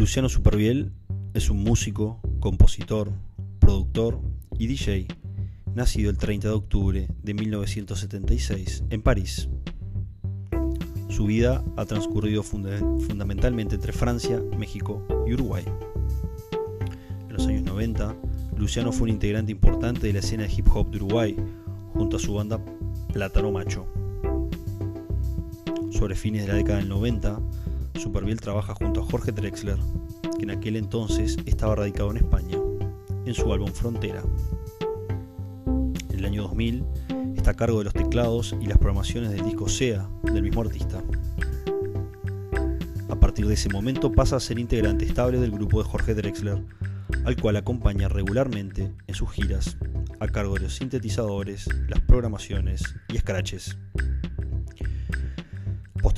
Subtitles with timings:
[0.00, 0.92] Luciano Superviel
[1.34, 3.12] es un músico, compositor,
[3.58, 4.18] productor
[4.58, 5.06] y DJ,
[5.74, 9.50] nacido el 30 de octubre de 1976 en París.
[11.10, 15.64] Su vida ha transcurrido fundamentalmente entre Francia, México y Uruguay.
[17.28, 18.16] En los años 90,
[18.56, 21.36] Luciano fue un integrante importante de la escena de hip hop de Uruguay,
[21.92, 22.58] junto a su banda
[23.12, 23.84] Plátano Macho.
[25.90, 27.38] Sobre fines de la década del 90,
[28.00, 29.76] Superviel trabaja junto a Jorge Drexler,
[30.40, 32.56] que en aquel entonces estaba radicado en España,
[33.26, 34.22] en su álbum Frontera.
[36.08, 36.82] En el año 2000
[37.36, 41.02] está a cargo de los teclados y las programaciones del disco SEA del mismo artista.
[43.10, 46.64] A partir de ese momento pasa a ser integrante estable del grupo de Jorge Drexler,
[47.26, 49.76] al cual acompaña regularmente en sus giras,
[50.20, 52.82] a cargo de los sintetizadores, las programaciones
[53.12, 53.76] y scratches.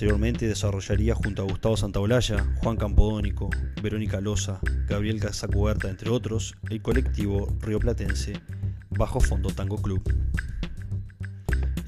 [0.02, 3.50] Posteriormente desarrollaría junto a Gustavo Santaolalla, Juan Campodónico,
[3.80, 4.58] Verónica Loza,
[4.88, 8.32] Gabriel Casacuberta, entre otros, el colectivo rioplatense
[8.90, 10.02] Bajo Fondo Tango Club.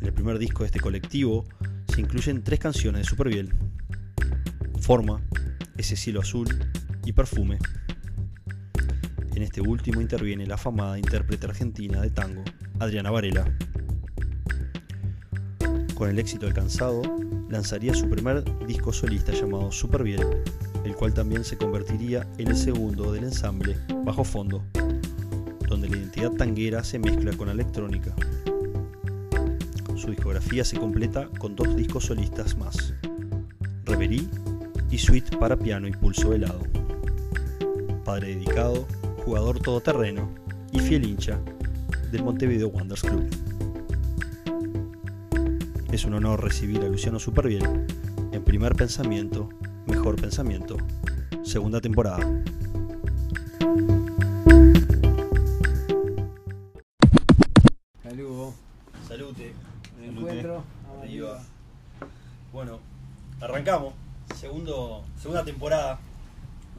[0.01, 1.45] En el primer disco de este colectivo
[1.93, 3.53] se incluyen tres canciones de Superviel:
[4.79, 5.21] Forma,
[5.77, 6.47] Ese cielo azul
[7.05, 7.59] y Perfume.
[9.35, 12.45] En este último interviene la afamada intérprete argentina de tango,
[12.79, 13.45] Adriana Varela.
[15.97, 17.03] Con el éxito alcanzado,
[17.49, 20.27] lanzaría su primer disco solista llamado Superviel,
[20.85, 24.65] el cual también se convertiría en el segundo del ensamble Bajo Fondo,
[25.69, 28.15] donde la identidad tanguera se mezcla con la electrónica.
[29.97, 32.95] Su discografía se completa con dos discos solistas más,
[33.85, 34.25] Reverie
[34.91, 36.63] y Suite para piano y pulso helado.
[38.05, 38.87] Padre dedicado,
[39.25, 40.29] jugador todoterreno
[40.73, 41.39] y fiel hincha
[42.13, 43.54] del Montevideo Wanderers Club.
[45.95, 47.87] Es un honor recibir a Luciano Superviel
[48.33, 49.49] en Primer Pensamiento,
[49.87, 50.77] Mejor Pensamiento,
[51.45, 52.19] segunda temporada.
[58.03, 58.55] Saludos.
[59.07, 59.53] Salute.
[60.03, 60.65] encuentro.
[62.53, 62.81] Bueno,
[63.41, 63.95] arrancamos.
[64.35, 66.01] Segundo, segunda temporada.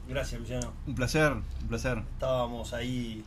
[0.06, 0.74] Gracias, Luciano.
[0.86, 2.02] Un placer, un placer.
[2.12, 3.24] Estábamos ahí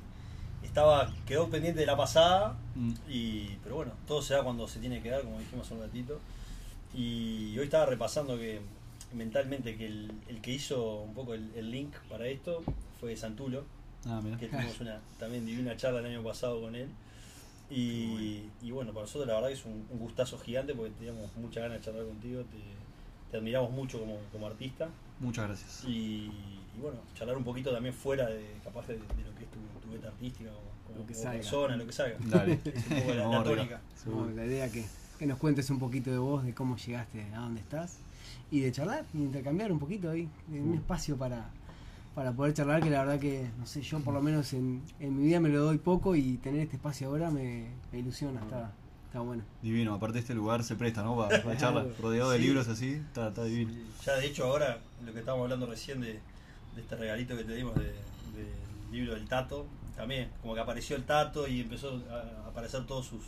[0.63, 2.93] estaba quedó pendiente de la pasada, Mm.
[3.09, 5.81] y, pero bueno, todo se da cuando se tiene que dar, como dijimos hace un
[5.81, 6.19] ratito.
[6.93, 8.61] Y hoy estaba repasando que
[9.13, 12.63] mentalmente que el, el que hizo un poco el, el link para esto
[12.99, 13.63] fue Santulo,
[14.05, 16.87] Ah, que tuvimos una también divina charla el año pasado con él.
[17.69, 21.35] Y, y bueno, para nosotros la verdad que es un, un gustazo gigante porque teníamos
[21.35, 22.57] mucha ganas de charlar contigo, te,
[23.31, 24.89] te admiramos mucho como, como artista.
[25.19, 25.83] Muchas gracias.
[25.85, 26.31] Y,
[26.75, 29.59] y bueno, charlar un poquito también fuera de capaz de, de lo que es tu,
[30.07, 32.17] artística como, como- Lo que como persona, lo que salga.
[32.25, 32.59] Dale.
[32.63, 33.81] Es un poco la, tónica.
[34.45, 34.85] Idea que,
[35.17, 37.97] que nos cuentes un poquito de vos, de cómo llegaste a donde estás
[38.51, 41.49] y de charlar y intercambiar un poquito ahí, de un espacio para,
[42.15, 45.15] para poder charlar que la verdad que, no sé, yo por lo menos en, en
[45.17, 48.71] mi vida me lo doy poco y tener este espacio ahora me, me ilusiona, está,
[49.05, 49.43] está bueno.
[49.61, 49.93] Divino.
[49.93, 51.15] Aparte este lugar se presta, ¿no?
[51.15, 51.85] Para, para charla.
[52.01, 52.43] Rodeado de Sí.
[52.45, 52.93] libros así.
[52.93, 53.71] Está, está divino.
[54.03, 56.13] Ya de hecho ahora, lo que estábamos hablando recién de,
[56.75, 57.93] de este regalito que te dimos de-
[58.91, 63.23] libro del Tato, también como que apareció el Tato y empezó a aparecer todos sus,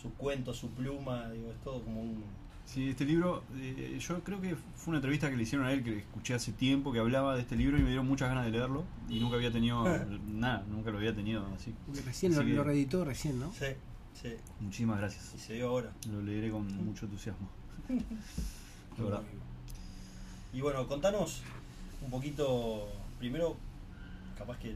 [0.00, 2.24] sus cuentos, su pluma, digo, es todo como un...
[2.64, 5.84] Sí, este libro, eh, yo creo que fue una entrevista que le hicieron a él,
[5.84, 8.50] que escuché hace tiempo, que hablaba de este libro y me dieron muchas ganas de
[8.50, 8.82] leerlo.
[9.08, 9.84] Y nunca había tenido
[10.26, 11.72] nada, nunca lo había tenido así.
[11.86, 13.52] Porque recién lo, Así que- lo reeditó recién, ¿no?
[13.52, 13.66] Sí,
[14.20, 14.30] sí,
[14.60, 15.32] Muchísimas gracias.
[15.36, 15.92] y se dio ahora.
[16.10, 17.48] Lo leeré con mucho entusiasmo.
[17.88, 19.22] De verdad.
[20.52, 21.42] Y bueno, contanos
[22.02, 22.88] un poquito,
[23.20, 23.56] primero,
[24.36, 24.74] capaz que lo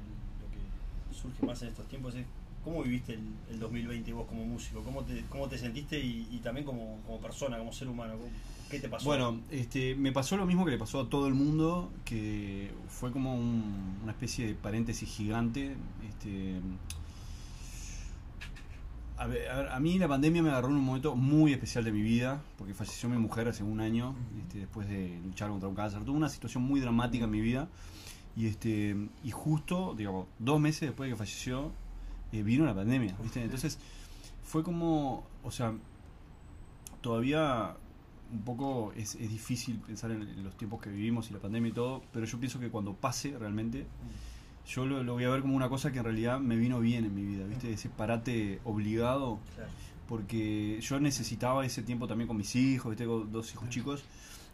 [0.51, 2.25] que surge más en estos tiempos es
[2.65, 6.67] cómo viviste el, el 2020 vos como músico, cómo te, cómo te sentiste y, también
[6.67, 8.31] como, como persona, como ser humano, ¿Cómo-
[8.71, 9.07] ¿qué te pasó?
[9.07, 13.11] Bueno, este, me pasó lo mismo que le pasó a todo el mundo, que fue
[13.13, 15.75] como un- una especie de paréntesis gigante.
[16.09, 16.61] Este,
[19.17, 22.01] a ver, a mí la pandemia me agarró en un momento muy especial de mi
[22.01, 26.05] vida, porque falleció mi mujer hace un año, este, después de luchar contra un cáncer.
[26.05, 27.69] Tuve una situación muy dramática en mi vida,
[28.37, 31.73] y, este, y justo, digamos, dos meses después de que falleció,
[32.33, 33.43] eh, vino la pandemia, ¿viste?
[33.43, 33.79] Entonces,
[34.45, 35.73] fue como, o sea,
[37.01, 37.77] todavía
[38.33, 41.71] un poco es, es difícil pensar en, en los tiempos que vivimos y la pandemia
[41.71, 43.87] y todo, pero yo pienso que cuando pase realmente,
[44.69, 47.05] yo lo, lo voy a ver como una cosa que en realidad me vino bien
[47.05, 47.73] en mi vida, ¿viste?
[47.73, 49.71] Ese parate obligado, Claro.
[50.09, 54.05] porque yo necesitaba ese tiempo también con mis hijos, tengo dos hijos chicos,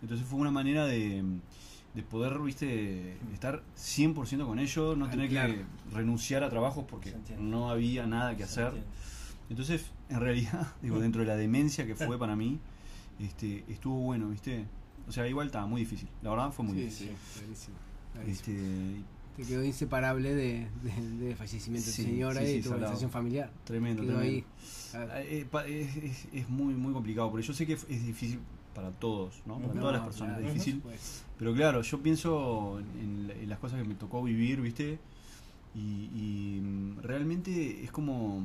[0.00, 1.22] entonces fue una manera de,
[1.96, 3.16] de poder, ¿viste?
[3.32, 5.54] Estar 100% con ellos, no Ah, tener claro.
[5.54, 5.64] que
[5.94, 8.72] renunciar a trabajos porque no había nada que hacer.
[9.50, 12.60] Entonces, en realidad, digo, dentro de la demencia que fue para mí,
[13.18, 14.66] este, estuvo bueno, ¿viste?
[15.08, 16.08] O sea, igual estaba muy difícil.
[16.22, 17.08] La verdad fue muy Sí, difícil.
[17.08, 17.76] sí, buenísimo.
[18.12, 18.56] Clarísimo.
[18.58, 19.02] Este,
[19.36, 20.66] Te quedó inseparable de,
[21.20, 23.50] de- fallecimiento Sí, de tu señora y tu organización familiar.
[23.64, 24.22] tremendo, tremendo.
[24.22, 24.44] ahí.
[24.90, 25.12] Claro.
[25.16, 28.40] Eh, Es, es- es muy muy complicado, porque yo sé que es difícil
[28.76, 29.58] para todos, ¿no?
[29.58, 30.82] Para No, todas las personas claro, es difícil.
[31.38, 34.98] Pero claro, yo pienso en, en las cosas que me tocó vivir, ¿viste?
[35.74, 38.42] Y, y, mm, realmente es como.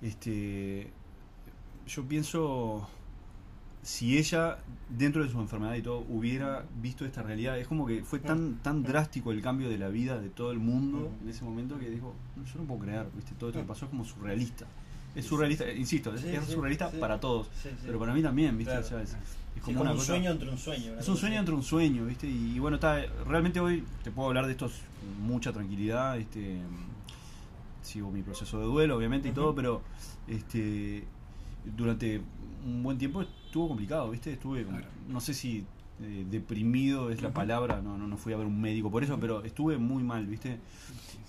[0.00, 0.90] Este.
[1.86, 2.88] Yo pienso.
[3.82, 4.58] Si ella,
[4.88, 8.56] dentro de su enfermedad y todo, hubiera visto esta realidad, es como que fue tan,
[8.56, 11.88] tan drástico el cambio de la vida de todo el mundo en ese momento que
[11.88, 13.34] dijo: "No, Yo no puedo creer, ¿viste?
[13.38, 14.66] Todo esto que pasó es como surrealista.
[15.16, 16.98] Es surrealista, insisto, es, Sí, es sí, surrealista sí.
[16.98, 17.48] para todos,
[17.84, 18.72] pero para mí también, ¿viste?
[18.72, 18.86] Claro.
[18.86, 19.16] O sea, es,
[19.56, 20.08] es como una un cosa.
[20.08, 20.92] sueño entre un sueño.
[20.98, 22.26] Es un sueño entre un sueño, ¿viste?
[22.28, 26.58] Y, bueno, está, realmente hoy te puedo hablar de esto con mucha tranquilidad, este
[27.82, 29.80] sigo mi proceso de duelo, obviamente, y todo, pero
[30.28, 31.04] este
[31.76, 32.20] durante
[32.64, 34.32] un buen tiempo estuvo complicado, ¿viste?
[34.32, 34.92] Estuve, como- Claro.
[35.08, 35.64] no sé si
[36.02, 39.18] eh, deprimido es la palabra, no, no, no fui a ver un médico por eso,
[39.18, 40.58] pero estuve muy mal, ¿viste?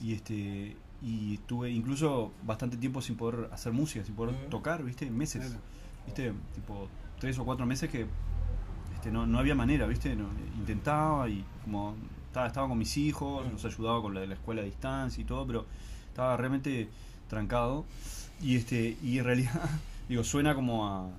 [0.01, 4.49] Y este y estuve incluso bastante tiempo sin poder hacer música, sin poder Ujú.
[4.49, 5.09] tocar, ¿viste?
[5.09, 5.45] Meses.
[5.45, 5.61] Claro.
[6.05, 6.33] ¿Viste?
[6.55, 6.87] Tipo
[7.19, 8.05] tres o cuatro meses que
[8.95, 10.15] este, no, no había manera, ¿viste?
[10.15, 10.27] No,
[10.57, 11.95] intentaba y como
[12.27, 15.25] estaba, estaba con mis hijos, los ayudaba con la de la escuela a distancia y
[15.25, 15.65] todo, pero
[16.07, 16.89] estaba realmente
[17.29, 17.85] trancado.
[18.41, 19.69] Y este y en realidad,
[20.09, 21.09] digo, suena como a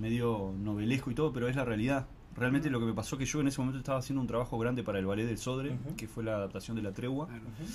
[0.00, 2.06] medio novelesco y todo, pero es la realidad.
[2.34, 4.82] Realmente lo que me pasó que yo en ese momento estaba haciendo un trabajo grande
[4.82, 5.96] para el ballet del Sodre, Ujú.
[5.96, 7.26] que fue la adaptación de la tregua.
[7.26, 7.42] Claro.
[7.42, 7.70] Ujú.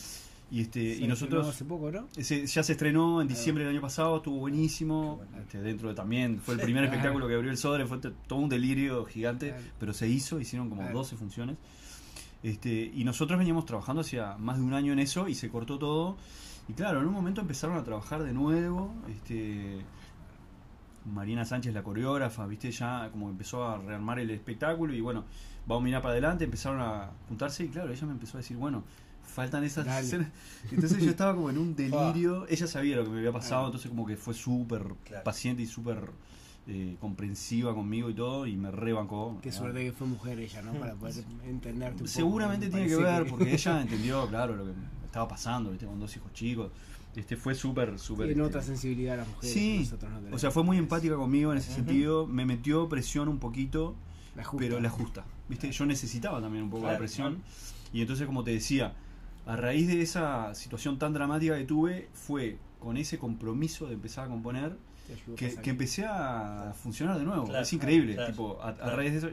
[0.50, 2.08] Y este Se y nosotros Hace poco, ¿no?
[2.16, 3.38] ese, ya se estrenó en Claro.
[3.38, 5.18] diciembre del año pasado, estuvo buenísimo.
[5.18, 5.38] Bueno.
[5.44, 6.96] Este, dentro de también, fue el primer Claro.
[6.96, 9.64] espectáculo que abrió el Sodre, fue todo un delirio gigante, Claro.
[9.80, 10.98] pero se hizo, hicieron como Claro.
[11.00, 11.58] 12 funciones.
[12.44, 15.78] Este, y nosotros veníamos trabajando hacía más de un año en eso y se cortó
[15.78, 16.18] todo.
[16.70, 18.94] Y claro, en un momento empezaron a trabajar de nuevo.
[19.10, 19.80] Este,
[21.06, 25.24] Marina Sánchez, la coreógrafa, viste, ya como empezó a rearmar el espectáculo y bueno,
[25.66, 28.58] vamos a mirar para adelante, empezaron a juntarse y claro, ella me empezó a decir,
[28.58, 28.84] bueno,
[29.28, 30.06] faltan esas Dale.
[30.06, 30.28] escenas.
[30.72, 33.90] Entonces yo estaba como en un delirio, ella sabía lo que me había pasado, entonces
[33.90, 35.24] como que fue súper Claro.
[35.24, 36.10] paciente y súper
[36.70, 39.38] eh, comprensiva conmigo y todo y me rebancó.
[39.42, 40.74] Qué suerte que fue mujer ella, ¿no?
[40.74, 42.08] Para poder entenderte un poco.
[42.10, 44.72] Seguramente Me tiene que ver, porque ella entendió, claro, lo que
[45.06, 45.86] estaba pasando, ¿viste?
[45.86, 46.72] con dos hijos chicos.
[47.16, 48.28] Este fue súper, súper.
[48.28, 49.52] Tiene este, otra sensibilidad las mujeres.
[49.54, 50.36] Sí, nosotros no tenemos.
[50.36, 53.96] o sea, fue muy empática conmigo en ese sentido, me metió presión un poquito,
[54.36, 54.58] La justa.
[54.68, 55.26] pero la justa.
[55.50, 55.72] ¿Viste?
[55.72, 57.42] Yo necesitaba también un poco de Claro, presión.
[57.92, 58.94] Y entonces, como te decía,
[59.48, 64.26] a raíz de esa situación tan dramática que tuve, fue con ese compromiso de empezar
[64.26, 64.76] a componer
[65.36, 67.46] que, que empecé a funcionar de nuevo.
[67.46, 69.30] Claro, es increíble, claro, tipo, a, a raíz de eso.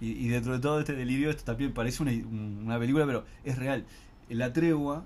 [0.00, 3.56] Y, y dentro de todo este delirio, esto también parece una, una película, pero es
[3.56, 3.84] real.
[4.30, 5.04] La tregua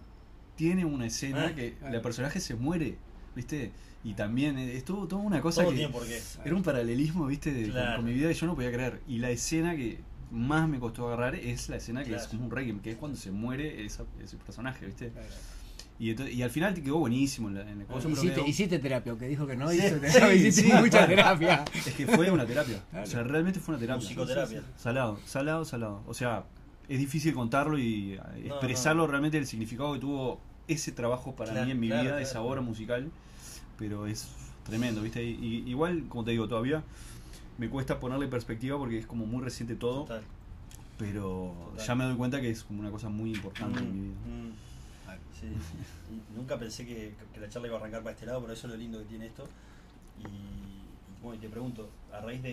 [0.55, 2.97] tiene una escena Ah, que la personaje se muere,
[3.35, 3.73] ¿viste?
[4.05, 5.83] Y también es todo, toda una cosa Todo que
[6.45, 7.53] era un paralelismo, ¿viste?
[7.53, 9.03] de- con- mi vida y yo no podía creer.
[9.09, 9.99] Y la escena que
[10.31, 13.17] más me costó agarrar es la escena que es como un requiem, que es cuando
[13.19, 15.11] se muere esa- ese personaje, ¿viste?
[15.11, 15.29] Claro.
[15.99, 18.79] Y, ento- y al final te quedó buenísimo en la, en la cosa, Hiciste, hiciste
[18.79, 20.77] terapia, aunque dijo que no, Sí, hizo terapia, sí, hiciste sí.
[20.79, 21.65] mucha terapia.
[21.75, 22.83] Es que fue una terapia.
[22.91, 23.05] Claro.
[23.07, 24.03] O sea, realmente fue una terapia.
[24.03, 24.63] Musicoterapia.
[24.77, 26.03] Salado, salado, salado.
[26.07, 26.45] O sea,
[26.89, 29.09] es difícil contarlo y eh, No, expresarlo no.
[29.09, 30.39] realmente el significado que tuvo
[30.69, 32.27] ese trabajo para Claro, mí en mi claro, vida, claro.
[32.27, 33.11] esa obra musical.
[33.79, 34.29] Pero es
[34.65, 35.25] tremendo, ¿viste?
[35.25, 36.83] Y, y- igual, como te digo, todavía
[37.59, 40.03] me cuesta ponerle perspectiva porque es como muy reciente todo.
[40.03, 40.23] Total.
[40.99, 41.87] Pero Total.
[41.87, 44.17] ya me doy cuenta que es como una cosa muy importante en mi vida.
[44.27, 44.53] Mm, mm.
[45.39, 45.47] Sí.
[46.11, 48.67] Y nunca pensé que, que la charla iba a arrancar para este lado, pero eso
[48.67, 49.47] es lo lindo que tiene esto.
[50.19, 52.53] Y, y bueno, y te pregunto, a raíz de,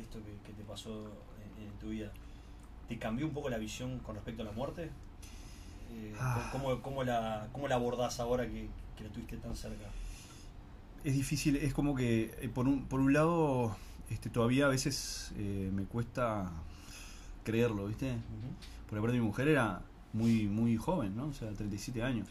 [0.00, 1.10] esto que, que te pasó
[1.58, 2.12] en, en tu vida,
[2.88, 4.84] ¿te cambió un poco la visión con respecto a la muerte?
[5.92, 6.48] Eh, Ah.
[6.52, 9.86] ¿cómo, cómo la, ¿Cómo la abordás ahora que, que la tuviste tan cerca?
[11.02, 13.76] Es difícil, es como que eh, por un, por un lado
[14.10, 16.50] este, todavía a veces eh, me cuesta
[17.44, 18.14] creerlo, ¿viste?
[18.86, 21.26] Porque aparte mi mujer era muy muy joven, ¿no?
[21.26, 22.28] O sea, 37 años.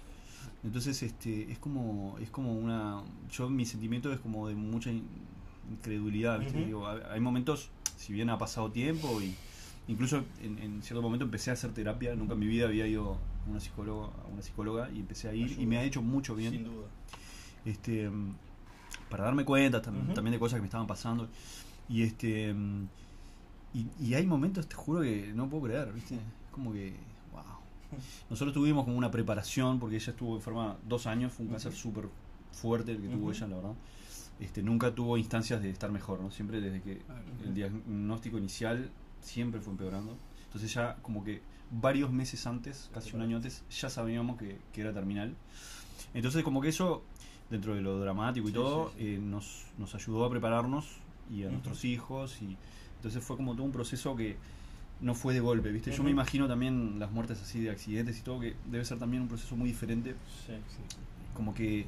[0.63, 5.07] Entonces, este, es como es como una yo mi sentimiento es como de mucha in-
[5.71, 6.57] incredulidad, ¿viste?
[6.65, 9.33] Digo, hay momentos, si bien ha pasado tiempo y
[9.87, 13.13] incluso en, en cierto momento empecé a hacer terapia, nunca en mi vida había ido
[13.45, 16.35] a una psicóloga, a una psicóloga y empecé a ir y me ha hecho mucho
[16.35, 16.87] bien Sin duda.
[17.65, 18.35] este mm,
[19.09, 21.27] para darme cuenta tam- también de cosas que me estaban pasando
[21.89, 22.87] y este mm,
[23.73, 26.17] y, y hay momentos te juro que no puedo creer viste
[26.51, 26.95] como que
[27.31, 27.43] wow
[28.29, 32.07] nosotros tuvimos como una preparación porque ella estuvo enferma dos años fue un cáncer súper
[32.51, 33.31] fuerte el que tuvo Ujú.
[33.31, 33.73] ella la verdad.
[34.39, 37.21] Este nunca tuvo instancias de estar mejor no siempre desde que Claro.
[37.43, 38.89] el diagnóstico inicial
[39.21, 40.15] siempre fue empeorando.
[40.45, 41.41] Entonces ya como que
[41.71, 45.35] varios meses antes casi un año antes ya sabíamos que, que era terminal.
[46.13, 47.03] Entonces como que eso
[47.49, 49.05] dentro de lo dramático y Sí, todo sí, sí.
[49.15, 50.85] eh, nos, nos ayudó a prepararnos
[51.31, 52.57] y a nuestros hijos y
[52.97, 54.35] entonces fue como todo un proceso que
[55.01, 55.91] no fue de golpe, ¿viste?
[55.91, 59.21] Yo me imagino también las muertes así de accidentes y todo, que debe ser también
[59.23, 60.15] un proceso muy diferente.
[60.45, 60.53] Sí.
[61.33, 61.85] Como que eh,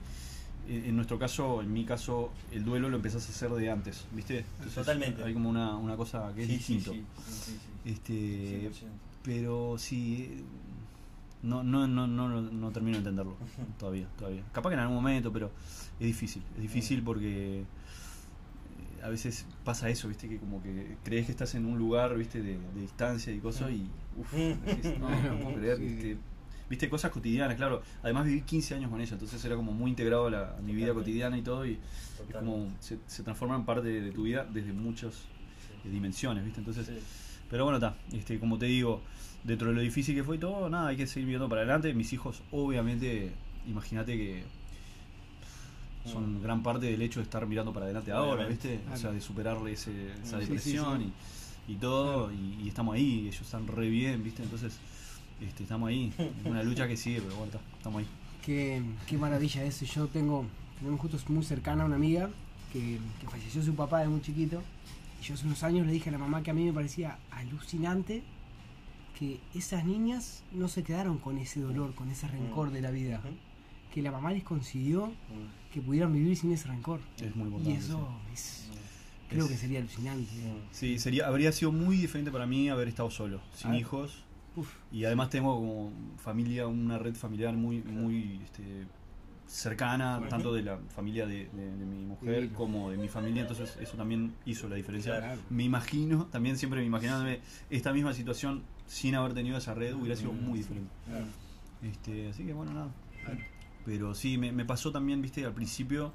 [0.85, 4.45] en nuestro caso, en mi caso, el duelo lo empezás a hacer de antes, ¿viste?
[4.73, 5.23] Totalmente.
[5.23, 6.93] Hay como una, una cosa que es Sí, sí, distinto.
[6.93, 7.91] sí, sí, sí, sí.
[7.91, 8.71] Este, 100%.
[9.23, 10.43] pero sí,
[11.43, 13.35] no, no, no, no, no termino de entenderlo
[13.77, 14.43] todavía, todavía.
[14.53, 15.51] Capaz que en algún momento, pero
[15.99, 17.65] es difícil, es difícil porque
[19.03, 22.41] a veces pasa eso, viste, que como que crees que estás en un lugar, viste,
[22.41, 24.99] de, de distancia y cosas y uff, Mm.
[24.99, 25.83] no, no puedo creer, Sí.
[25.83, 26.17] viste,
[26.69, 27.81] viste, cosas cotidianas, claro.
[28.03, 30.73] Además viví 15 años con ella, entonces era como muy integrado a, la- a mi
[30.73, 31.79] vida cotidiana y todo y
[32.29, 35.25] es como se, se transforma en parte de, tu vida desde muchas
[35.85, 36.87] eh, dimensiones, viste, entonces...
[36.87, 36.93] Sí.
[37.49, 37.97] Pero bueno, está.
[38.13, 39.01] Este, como te digo,
[39.43, 41.93] dentro de lo difícil que fue y todo, nada, hay que seguir viendo para adelante.
[41.93, 43.33] Mis hijos, obviamente,
[43.67, 44.43] imagínate que
[46.05, 46.41] son Mm.
[46.43, 48.47] gran parte del hecho de estar mirando para adelante ahora.
[48.47, 48.79] ¿viste?
[48.93, 50.39] O sea, de superarle ese- esa Mm.
[50.41, 51.11] Sí, sí, depresión sí.
[51.67, 54.41] Y, y todo, y, y estamos ahí, ellos están re bien, ¿viste?
[54.43, 54.77] Entonces,
[55.41, 56.11] este, estamos ahí.
[56.17, 58.07] Es una lucha que sigue, pero bueno, estamos ahí.
[58.43, 59.85] Qué, qué maravilla eso.
[59.85, 60.45] Yo tengo,
[60.79, 62.29] tenemos justo muy cercana a una amiga
[62.73, 64.61] que, que falleció su papá de muy chiquito.
[65.21, 67.17] Y yo hace unos años le dije a la mamá que a mí me parecía
[67.29, 68.23] alucinante
[69.19, 73.21] que esas niñas no se quedaron con ese dolor, con ese rencor de la vida.
[73.93, 75.71] Que la mamá les consiguió Mm.
[75.73, 76.99] que pudieran vivir sin ese rencor.
[77.19, 77.79] Es muy Y importante.
[77.79, 78.67] eso es,
[79.29, 80.31] creo que sería alucinante.
[80.31, 80.67] Mm.
[80.71, 83.77] Sí, sería, habría sido muy diferente para mí haber estado solo, sin Ah.
[83.77, 84.23] hijos.
[84.55, 88.85] Uf, Y además tengo como familia, una red familiar muy, muy este,
[89.47, 93.77] cercana, tanto de la familia de, de- de mi mujer como de mi familia, entonces
[93.81, 95.17] eso también hizo la diferencia.
[95.19, 95.41] Claro.
[95.49, 100.15] Me imagino, también siempre me imaginándome esta misma situación sin haber tenido esa red hubiera
[100.17, 100.43] sido Mm.
[100.45, 100.91] muy diferente.
[101.05, 101.25] claro.
[101.83, 102.91] Este, así que bueno, nada.
[103.85, 106.11] Pero sí, me, me pasó también, viste, al principio,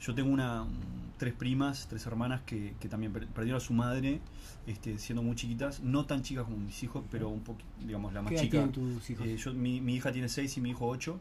[0.00, 3.72] yo tengo una un- tres primas, tres hermanas que, que también per- perdieron a su
[3.74, 4.20] madre
[4.66, 8.22] este, siendo muy chiquitas, no tan chicas como mis hijos, pero un poco, digamos, la
[8.22, 8.68] más ¿Qué edad chica.
[8.72, 9.26] tus hijos?
[9.26, 11.18] Eh, yo, mi, mi hija tiene 6 y mi hijo 8.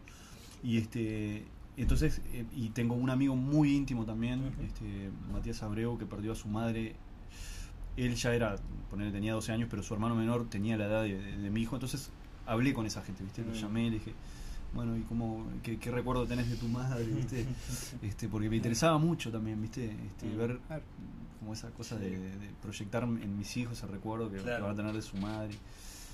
[0.63, 1.45] Y este
[1.77, 6.35] entonces, eh, y tengo un amigo muy íntimo también, este Matías Abreu, que perdió a
[6.35, 6.95] su madre.
[7.97, 8.55] Él ya era,
[8.89, 11.61] ponerle, tenía 12 años, pero su hermano menor tenía la edad de, de- de mi
[11.61, 11.75] hijo.
[11.75, 12.09] Entonces
[12.45, 13.43] hablé con esa gente, ¿viste?
[13.43, 14.13] Lo llamé, le dije,
[14.73, 17.45] bueno, ¿y cómo, qué, qué recuerdo tenés de tu madre, ¿viste?
[18.03, 19.85] este, porque me interesaba mucho también, ¿viste?
[19.85, 20.37] Este, Mm.
[20.37, 20.59] ver
[21.39, 22.03] como esa cosa Sí.
[22.03, 25.53] de, de proyectar en mis hijos ese recuerdo que, van a tener de su madre.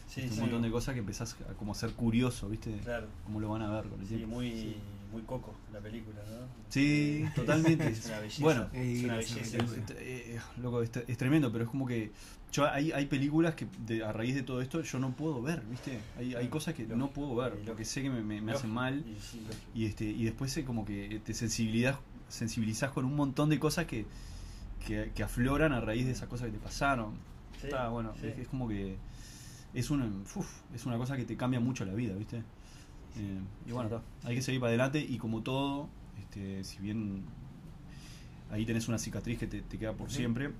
[0.07, 0.33] Sí, Este, sí.
[0.35, 2.77] un montón de cosas que empezás a como a ser curioso, ¿viste?
[2.83, 3.07] Claro.
[3.25, 4.35] Cómo lo van a ver con el Sí, tiempo.
[4.35, 4.75] muy,
[5.11, 6.45] muy coco la película, ¿no?
[6.69, 7.87] Sí, totalmente.
[7.89, 8.41] Es una belleza.
[8.43, 9.57] Bueno, Eh, es una belleza.
[9.57, 12.11] es, eh, loco, es, es tremendo, pero es como que
[12.55, 15.61] yo hay, hay películas que de- a raíz de todo esto yo no puedo ver,
[15.69, 15.99] ¿viste?
[16.17, 16.97] Hay, hay cosas que Lógico.
[16.97, 17.67] no puedo ver, Lógico.
[17.67, 19.63] porque sé que me, me- me hacen mal Y sí, lógico.
[19.73, 23.85] y este y después sé como que te sensibilidad, sensibilizás con un montón de cosas
[23.85, 24.05] que,
[24.85, 27.13] que, que afloran a raíz de esas cosas que te pasaron.
[27.59, 28.27] Sí, Está bueno, sí.
[28.27, 28.97] es, es como que
[29.73, 32.37] es una, uf, es una cosa que te cambia mucho la vida, ¿viste?
[33.17, 35.89] Eh, y bueno, está, hay que seguir para adelante y como todo,
[36.21, 37.23] este, si bien
[38.51, 40.51] ahí tenés una cicatriz que te, te queda por siempre,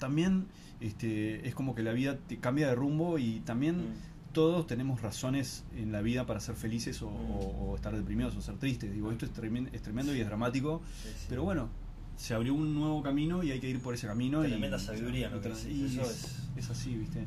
[0.00, 0.46] también
[0.80, 4.32] este, es como que la vida te cambia de rumbo y también Mm.
[4.32, 7.30] todos tenemos razones en la vida para ser felices o, Mm.
[7.30, 8.92] o- o estar deprimidos o ser tristes.
[8.92, 11.26] Digo, esto es tremendo, es tremendo y es dramático, Sí, sí.
[11.28, 11.68] pero bueno,
[12.16, 14.40] se abrió un nuevo camino y hay que ir por ese camino.
[14.42, 15.64] Tremenda y, sabiduría eso es,
[16.10, 17.24] es- es así, ¿viste?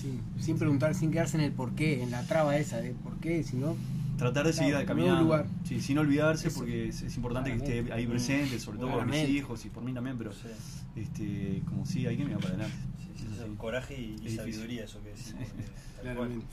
[0.00, 3.16] Sí, sin preguntar, sin quedarse en el por qué, en la traba esa de por
[3.18, 3.76] qué, sino
[4.16, 5.14] Tratar de seguir Claro, caminando.
[5.22, 5.46] nuevo lugar.
[5.64, 6.58] Sí, sin olvidarse, Eso.
[6.60, 9.82] porque es, es importante que esté ahí presente, sobre todo por mis hijos y por
[9.82, 10.48] mí también, pero Sí,
[10.96, 12.76] este como sí, hay que mirar para adelante.
[12.98, 14.36] sí, es coraje y, y Es difícil.
[14.36, 15.34] sabiduría, eso que decís.
[15.36, 16.46] porque tal cual, claramente,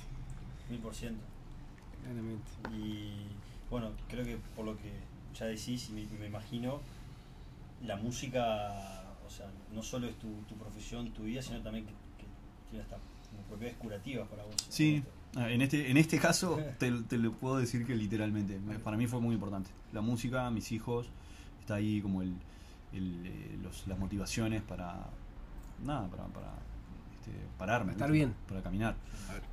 [0.70, 1.24] Mil por ciento.
[2.02, 2.44] claramente.
[2.76, 3.12] Y
[3.70, 4.92] bueno, creo que por lo que
[5.38, 6.82] ya decís y me, me imagino,
[7.86, 11.92] la música, o sea, no solo es tu, tu profesión, tu vida, sino también que,
[11.92, 12.28] que
[12.70, 12.98] tiene hasta
[13.32, 14.56] como propiedades curativas para vos.
[14.70, 15.23] Sí, ¿no?
[15.36, 18.98] Ah, en este, en este caso te, te lo puedo decir que literalmente, me- para
[18.98, 19.70] mí fue muy importante.
[19.92, 21.08] La música, mis hijos,
[21.60, 22.34] está ahí como el,
[22.94, 24.96] el, eh, los, las motivaciones para,
[25.84, 26.48] nada, para, para
[27.20, 27.94] este, pararme.
[27.94, 28.26] Para estar ¿viste?
[28.28, 28.36] bien.
[28.48, 28.96] Para caminar.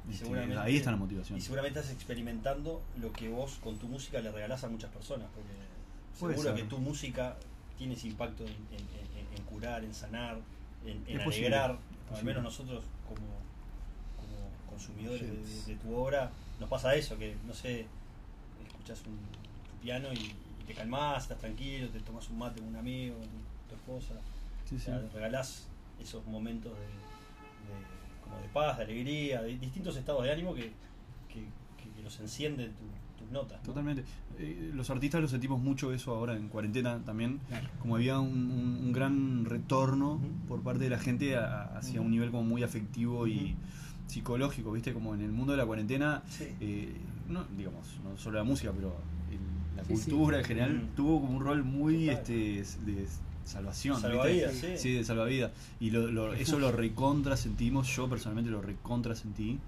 [0.09, 1.39] Y Este, seguramente- ahí está la motivación.
[1.39, 5.29] Y seguramente estás experimentando lo que vos con tu música le regalás a muchas personas,
[5.35, 5.51] porque
[6.19, 6.63] Puede seguro ser.
[6.65, 7.37] que tu música
[7.79, 10.39] tiene ese impacto en, en- en- en curar, en sanar,
[10.85, 11.79] en, alegrar.
[12.15, 13.25] Al menos nosotros como
[14.71, 17.87] consumidores de, tu obra nos pasa eso, que no sé,
[18.67, 19.17] escuchás un,
[19.71, 23.17] tu piano y, y te calmás, estás tranquilo, te tomas un mate con un amigo,
[23.17, 23.37] con tu,
[23.69, 24.15] tu esposa.
[24.65, 24.85] Sí, O sí.
[24.85, 25.67] sea, regalás
[26.01, 30.71] esos momentos de, de- como de paz, de alegría, de distintos estados de ánimo que,
[31.29, 31.45] que-
[31.83, 33.59] que- que los encienden tu- tus notas.
[33.61, 33.65] ¿no?
[33.67, 34.05] Totalmente.
[34.39, 37.39] Eh, los artistas lo sentimos mucho eso ahora en cuarentena también.
[37.49, 37.69] Claro.
[37.81, 42.11] Como había un, un- un gran retorno por parte de la gente a- hacia un
[42.11, 43.57] nivel como muy afectivo y
[44.11, 44.93] psicológico, ¿viste?
[44.93, 46.45] Como en el mundo de la cuarentena, Sí.
[46.61, 46.93] eh,
[47.29, 48.97] no, digamos, no solo la música, pero
[49.31, 50.11] el- la Sí, sí.
[50.11, 50.97] cultura en general Mm.
[50.97, 52.33] tuvo como un rol muy este,
[52.85, 53.07] de
[53.45, 53.95] salvación.
[53.97, 54.09] ¿viste?
[54.11, 54.67] Salvavidas, sí.
[54.77, 55.53] Sí, de salvavidas.
[55.81, 59.59] Y lo, lo- eso lo recontra sentimos, yo personalmente lo recontra sentí.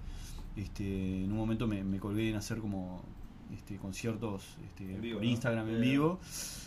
[0.55, 3.01] Este, en un momento me, me colgué en hacer como
[3.53, 5.29] este, conciertos este, En vivo, por ¿no?
[5.31, 5.91] Instagram en Bien.
[5.91, 6.19] vivo.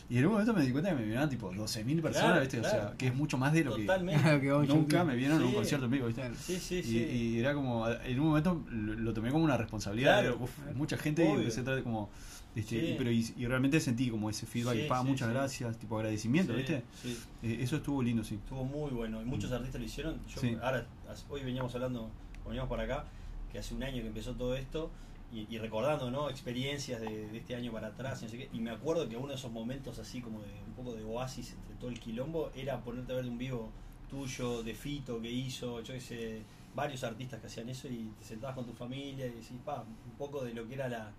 [0.08, 2.58] Y en un momento me di cuenta que me vieron tipo 12.000 personas, Claro, ¿viste?
[2.58, 2.88] O claro.
[2.88, 4.22] sea, que es mucho más de lo Totalmente.
[4.40, 5.54] Que nunca me vieron en un Sí.
[5.56, 6.34] concierto en vivo, ¿viste?
[6.36, 10.20] Sí, sí, Y, y era como, en un momento lo, lo tomé como una responsabilidad.
[10.20, 10.38] Claro.
[10.40, 11.38] uf, mucha gente y Obvio.
[11.40, 12.08] empecé a traer como.
[12.54, 12.86] Este, Sí.
[12.92, 15.34] y- pero y, y realmente sentí como ese feedback, Sí, pa, sí, muchas sí.
[15.34, 16.82] gracias, tipo agradecimiento, Sí, ¿viste?
[17.02, 17.18] sí.
[17.42, 18.36] Eh, eso estuvo lindo, sí.
[18.36, 19.20] Estuvo muy bueno.
[19.20, 20.20] Y muchos artistas lo hicieron.
[20.28, 20.56] Yo, Sí.
[20.62, 20.86] ahora,
[21.28, 22.08] hoy veníamos hablando,
[22.46, 23.04] veníamos para acá,
[23.52, 24.90] que hace un año que empezó todo esto.
[25.32, 26.30] Y, y recordando, ¿no?
[26.30, 28.48] Experiencias de, este año para atrás, y no sé qué.
[28.52, 31.52] Y me acuerdo que uno de esos momentos así como de un poco de oasis
[31.52, 33.70] entre todo el quilombo era ponerte a ver un vivo
[34.08, 36.42] tuyo, de Fito que hizo, yo qué sé,
[36.74, 40.16] varios artistas que hacían eso y te sentabas con tu familia y decís, pa, un
[40.16, 41.12] poco de lo que era la,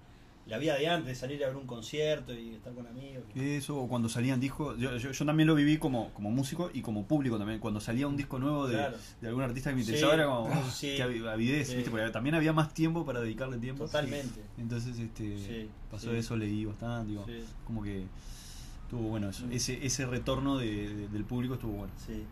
[0.48, 3.24] la vida de antes, de salir a ver un concierto y estar con amigos.
[3.36, 6.82] Eso, o cuando salían discos, yo, yo, yo también lo viví como, como músico y
[6.82, 7.60] como público también.
[7.60, 8.98] Cuando salía un disco nuevo de, Claro.
[9.22, 11.76] de algún artista que me Sí, interesaba, era como, oh, sí, qué avi- avidez, sí.
[11.76, 11.92] ¿viste?
[11.92, 13.86] Porque también había más tiempo para dedicarle tiempo.
[13.86, 14.42] Totalmente.
[14.58, 16.18] Entonces, este, Sí, pasó sí.
[16.18, 18.06] eso, leí bastante, digo, Sí, como que
[18.84, 19.46] estuvo bueno eso.
[19.46, 19.52] Mm.
[19.52, 21.94] Ese, ese retorno de- de- del público estuvo bueno.
[21.98, 22.24] sí.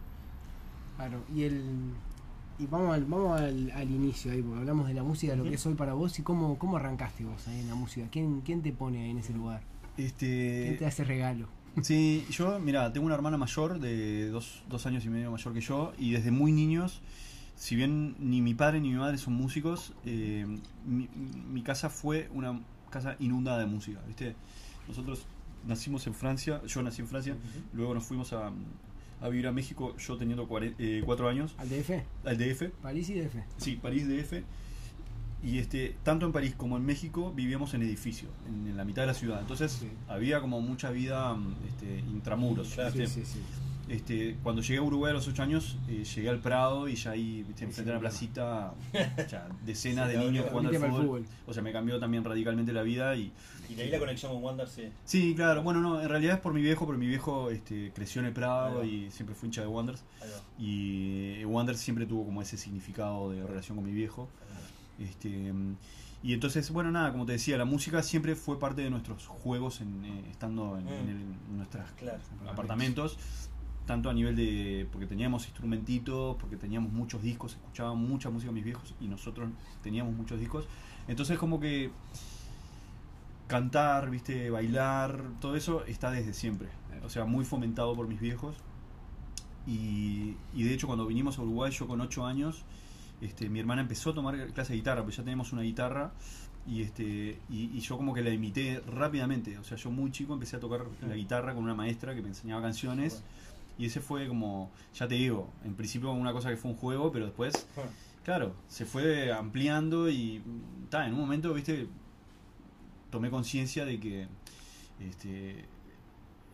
[0.96, 1.62] Claro, y el
[2.60, 5.56] y vamos al, vamos al, al inicio ahí, porque hablamos de la música, lo que
[5.56, 8.08] es hoy para vos y cómo, cómo arrancaste vos ahí en la música.
[8.12, 9.62] ¿Quién, quién te pone ahí en ese lugar?
[9.96, 11.48] ¿Quién te Este, hace regalo?
[11.82, 15.62] sí, yo, mira, tengo una hermana mayor de dos, dos años y medio mayor que
[15.62, 17.02] yo y desde muy niños,
[17.56, 20.46] si bien ni mi padre ni mi madre son músicos, eh,
[20.86, 21.10] mi,
[21.52, 24.36] mi casa fue una casa inundada de música, ¿viste?
[24.88, 25.26] Nosotros
[25.68, 27.36] nacimos en Francia, yo nací en Francia,
[27.74, 28.52] luego nos fuimos a,
[29.26, 32.04] a vivir a México, yo teniendo cuare- eh, cuatro años, ¿Al DF?
[32.26, 33.36] al DF, París y DF.
[33.58, 34.44] Sí, París DF.
[35.44, 39.04] Y este, tanto en París como en México vivíamos en edificio, en, en la mitad
[39.04, 39.40] de la ciudad.
[39.42, 39.90] Entonces Sí.
[40.08, 42.70] había como mucha vida mm, este, intramuros.
[42.70, 43.40] Sí, sí, sí.
[43.88, 47.12] Este, cuando llegué a Uruguay a los 8 años, eh, llegué al Prado y ya
[47.12, 48.74] ahí, ¿viste, enfrente de la placita,
[49.30, 51.02] ya, decenas de niños jugando al fútbol.
[51.04, 51.26] fútbol.
[51.46, 53.32] O sea, me cambió también radicalmente la vida y
[53.70, 54.90] Y de ahí la conexión con Wander, sí.
[55.06, 55.62] Sí, claro.
[55.62, 58.34] Bueno, no, en realidad es por mi viejo, porque mi viejo este, creció en el
[58.34, 60.02] Prado y siempre fue hincha de va.
[60.58, 64.30] Y eh, Wanderers siempre tuvo como ese significado de relación con mi viejo.
[64.98, 65.54] Este,
[66.24, 69.82] y entonces, bueno, nada, como te decía, la música siempre fue parte de nuestros juegos
[69.82, 70.88] en, eh, estando en, Mm.
[70.88, 71.22] en el-
[71.52, 72.18] en nuestros Claro.
[72.50, 73.18] apartamentos,
[73.86, 78.64] tanto a nivel de, porque teníamos instrumentitos, porque teníamos muchos discos, escuchaban mucha música mis
[78.64, 79.50] viejos y nosotros
[79.84, 80.68] teníamos muchos discos.
[81.08, 81.92] Entonces como que
[83.48, 86.70] cantar, viste, bailar, todo eso está desde siempre.
[87.04, 88.56] O sea, muy fomentado por mis viejos.
[89.68, 92.64] Y, de hecho cuando vinimos a Uruguay, yo con 8 años,
[93.22, 96.12] este, mi hermana empezó a tomar clase de guitarra, pues ya teníamos una guitarra
[96.68, 99.58] y este y yo como que la imité rápidamente.
[99.60, 102.30] O sea, yo muy chico empecé a tocar la guitarra con una maestra que me
[102.30, 103.24] enseñaba canciones
[103.78, 107.12] y ese fue como, ya te digo, en principio una cosa que fue un juego,
[107.12, 107.68] pero después,
[108.24, 110.42] claro, se fue ampliando y
[110.90, 111.88] ta, en un momento, viste,
[113.10, 114.28] tomé conciencia de que
[115.00, 115.66] este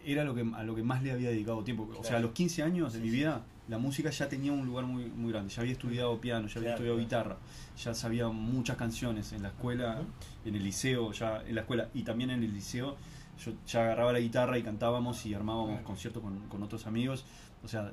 [0.03, 1.87] era lo que a lo que más le había dedicado tiempo.
[1.99, 3.17] O sea, a los 15 años de Sí, mi sí.
[3.17, 5.53] vida, la música ya tenía un lugar muy, muy grande.
[5.53, 7.37] Ya había estudiado piano, ya había Claro, estudiado claro.
[7.37, 7.37] guitarra,
[7.77, 10.01] ya sabía muchas canciones en la escuela,
[10.43, 12.97] en el liceo, ya en la escuela y también en el liceo.
[13.45, 15.83] Yo ya agarraba la guitarra y cantábamos y armábamos Claro.
[15.85, 17.25] conciertos con, con otros amigos.
[17.63, 17.91] O sea,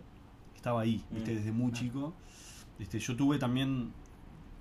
[0.55, 1.33] estaba ahí, ¿viste?
[1.33, 1.37] Mm.
[1.37, 1.85] desde muy Claro.
[1.87, 2.13] chico.
[2.79, 3.93] Este, yo tuve también,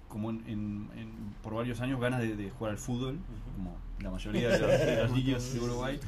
[0.07, 3.53] como en, en- en- por varios años, ganas de, de jugar al fútbol, Ujú.
[3.55, 5.99] como la mayoría de los, de los niños de Uruguay.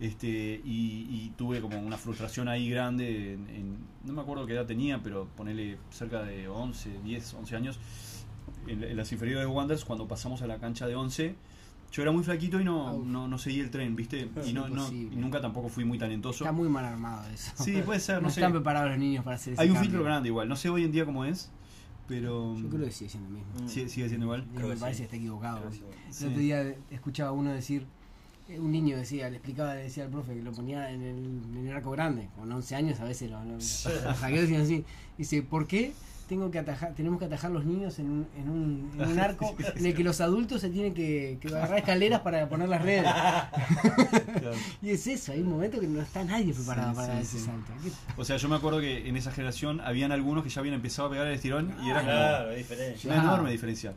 [0.00, 3.34] Este, y, y tuve como una frustración ahí grande.
[3.34, 7.56] En, en- no me acuerdo qué edad tenía, pero ponele cerca de 11, 10, 11
[7.56, 7.78] años.
[8.66, 11.34] En, las inferiores de Wanderers, cuando pasamos a la cancha de 11,
[11.92, 13.06] yo era muy flaquito y no, Uf.
[13.06, 14.28] no, no seguí el tren, ¿viste?
[14.46, 16.44] Y no, no- y nunca tampoco fui muy talentoso.
[16.44, 17.52] Está muy mal armado eso.
[17.62, 18.40] Sí, puede ser, no, no sé.
[18.40, 19.90] están preparados los niños para hacer ese Hay un cambio.
[19.90, 20.48] filtro grande igual.
[20.48, 21.50] No sé hoy en día cómo es,
[22.08, 23.52] pero Yo creo que sigue siendo el mismo.
[23.64, 23.68] Mm.
[23.68, 24.46] sigue, siendo igual.
[24.54, 25.00] Creo me que parece sí.
[25.00, 25.68] que está equivocado.
[25.70, 26.24] Que sí.
[26.24, 27.86] El otro día escuchaba a uno decir,
[28.48, 31.16] eh, un niño decía, le explicaba, le decía al profe que lo ponía en el,
[31.58, 34.84] en el arco grande, con 11 años a veces lo, lo- los zagueros decían así,
[35.18, 35.92] dice, ¿por qué
[36.28, 39.54] tengo que atajar, tenemos que atajar los niños en un, en un, en un arco
[39.76, 43.02] en el que los adultos se tienen que, que agarrar escaleras para poner las redes?
[43.02, 44.56] Claro.
[44.82, 47.38] Y es eso, hay un momento que no está nadie preparado Sí, para sí, ese
[47.38, 47.44] sí.
[47.44, 47.72] salto.
[47.82, 50.74] ¿Qué- O sea, yo me acuerdo que en esa generación habían algunos que ya habían
[50.74, 53.00] empezado a pegar el estirón y era Claro, es diferente.
[53.08, 53.94] una enorme diferencia.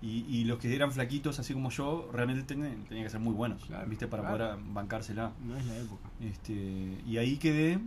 [0.00, 3.32] Y, y los que eran flaquitos, así como yo, realmente tenían, tenían que ser muy
[3.34, 4.08] buenos, Claro, ¿viste?
[4.08, 5.30] Para poder bancársela.
[5.46, 6.08] No es la época.
[6.20, 7.78] Este, y ahí quedé.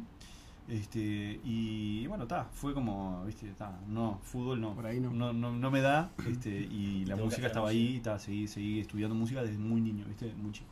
[0.68, 5.12] Este, y bueno, está, fue como, viste, ta, no, fútbol no, Por ahí no.
[5.12, 9.14] no, no, no me da, este, y la música estaba ahí, ta, seguí, seguí estudiando
[9.16, 10.70] música desde muy niño, viste, muy chico.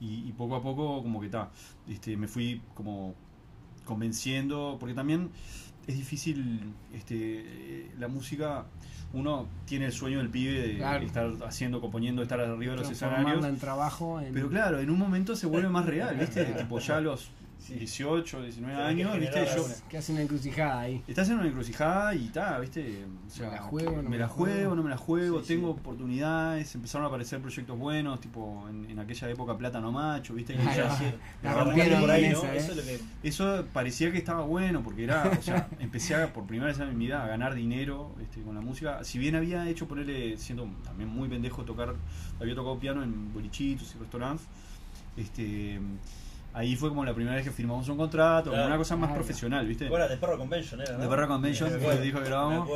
[0.00, 1.50] Y, y poco a poco como que está,
[1.88, 3.14] este, me fui como
[3.84, 5.30] convenciendo, porque también
[5.86, 8.64] es difícil, este, eh, la música,
[9.12, 11.04] uno tiene el sueño del pibe de Claro.
[11.04, 13.44] estar haciendo, componiendo, estar arriba de los escenarios.
[13.44, 14.20] en trabajo.
[14.20, 14.32] En...
[14.32, 16.44] Pero claro, en un momento se vuelve más real, ¿viste?
[16.44, 17.30] tipo ya los
[17.66, 17.74] Sí.
[17.74, 19.46] 18, 19 Tenés que años, ¿viste?
[19.56, 19.66] Yo.
[19.88, 21.02] Que hace una encrucijada ahí.
[21.08, 23.04] estás en una encrucijada y está, ¿viste?
[23.26, 25.72] O sea, Me la juego, no me la juego, no me la juego, Sí, tengo
[25.74, 25.80] sí.
[25.80, 30.54] oportunidades, empezaron a aparecer proyectos buenos, tipo en, en aquella época Plátano Macho, ¿viste?
[30.54, 32.38] Que Ahí ya- La rompieron por ahí, ¿no?
[32.38, 32.58] esa, ¿eh?
[32.58, 33.00] Eso es lo que.
[33.24, 36.96] Eso parecía que estaba bueno porque era, o sea, empecé a, por primera vez en
[36.96, 39.02] mi vida a ganar dinero este, con la música.
[39.02, 41.94] Si bien había hecho ponerle, siendo también muy pendejo, tocar,
[42.40, 44.46] había tocado piano en bolichitos y restaurantes,
[45.16, 45.80] este,
[46.56, 49.22] ahí fue como la primera vez que firmamos un contrato, como una cosa más Claro.
[49.22, 49.88] profesional, ¿viste?
[49.88, 51.02] Bueno, de Perro Convention era, ¿no?
[51.02, 52.68] De Perro Convention, Me que dijo que grabamos.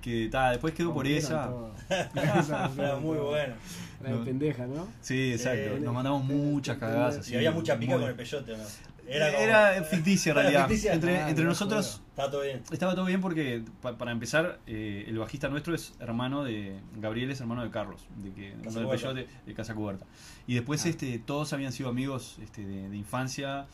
[0.00, 1.50] Que ta, después quedó por esa.
[2.78, 3.54] Era muy bueno.
[4.00, 4.24] De No.
[4.24, 4.86] pendeja, ¿no?
[5.00, 5.76] Sí, exacto.
[5.76, 5.82] Sí.
[5.82, 7.28] Nos mandamos muchas cagadas.
[7.28, 8.64] Y había mucha pica muy- con el peyote, ¿o ¿no?
[9.08, 9.30] Era,
[9.74, 10.66] como- ficticia en Era realidad.
[10.68, 10.92] ficticia.
[10.94, 12.02] Entre, Ah, entre no nosotros.
[12.10, 12.62] Estaba todo bien.
[12.72, 16.80] estaba todo bien porque, pa- para empezar, eh, el bajista nuestro es hermano de.
[16.96, 18.88] Gabriel es hermano de Carlos, de que del.
[18.88, 20.06] Peyote, de Casa Cubierta.
[20.46, 20.88] Y después Ah.
[20.88, 23.66] este, todos habían sido amigos este, de, de infancia.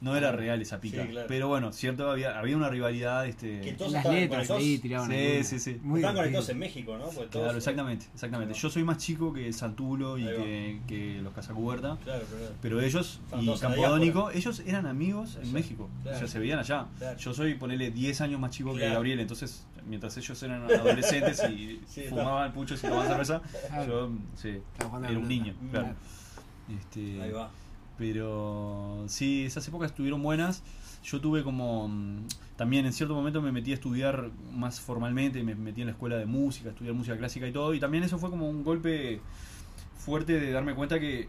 [0.00, 1.02] No era real esa pica.
[1.02, 1.26] Sí, claro.
[1.26, 3.26] Pero bueno, cierto, había, había una rivalidad.
[3.26, 5.10] Este, Que todos Las letras ahí tiraban.
[5.10, 5.80] Sí, sí, sí.
[5.82, 7.06] Muy Estaban conectados en México, ¿no?
[7.06, 8.54] Todos- Claro, exactamente, exactamente.
[8.54, 11.98] Yo soy más chico que Santulo y que, que los Casacuberta.
[12.04, 12.52] Claro, claro.
[12.62, 15.88] Pero ellos y Campodónico, ellos eran amigos en México.
[16.04, 16.86] O sea, se veían allá.
[16.98, 17.18] Claro.
[17.18, 18.88] Yo soy, ponele, 10 años más chico que.
[18.88, 19.18] Gabriel.
[19.20, 23.86] Entonces, mientras ellos eran adolescentes y Sí, fumaban puchos y tomaban cerveza, Claro.
[23.86, 25.54] yo sí, era un niño.
[25.72, 25.94] Claro.
[26.68, 27.50] Este, Ahí va.
[27.98, 30.62] Pero sí, esas épocas estuvieron buenas.
[31.04, 31.88] Yo tuve como.
[31.88, 35.92] mm, También en cierto momento me metí a estudiar más formalmente, me metí en la
[35.92, 37.74] escuela de música, estudiar música clásica y todo.
[37.74, 39.20] Y también eso fue como un golpe
[39.96, 41.28] fuerte de darme cuenta que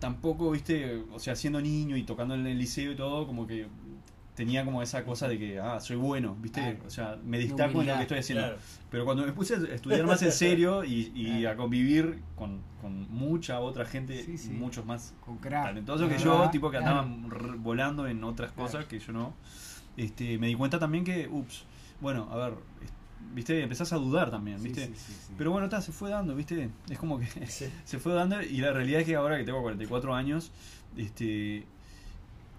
[0.00, 3.68] tampoco, viste, o sea, siendo niño y tocando en el liceo y todo, como que
[4.34, 6.78] tenía como esa cosa de que, ah, soy bueno, viste, Claro.
[6.86, 8.44] o sea, me destaco en lo que estoy haciendo.
[8.44, 8.58] Claro.
[8.90, 11.50] Pero cuando me puse a estudiar más en serio y, y Claro.
[11.50, 14.50] a convivir con, con mucha otra gente, Sí, sí.
[14.50, 17.28] muchos más Con talentosos que Ah, yo, tipo que andaban
[17.62, 19.34] volando en otras cosas que yo no,
[19.96, 21.64] este, me di cuenta también que, ups,
[22.00, 22.54] bueno, a ver,
[23.34, 24.86] viste, empezás a dudar también, viste.
[24.86, 25.32] sí, sí, sí.
[25.36, 27.26] Pero bueno, ta, se fue dando, viste, es como que
[27.84, 30.50] se fue dando y la realidad es que ahora que tengo 44 años,
[30.96, 31.64] este,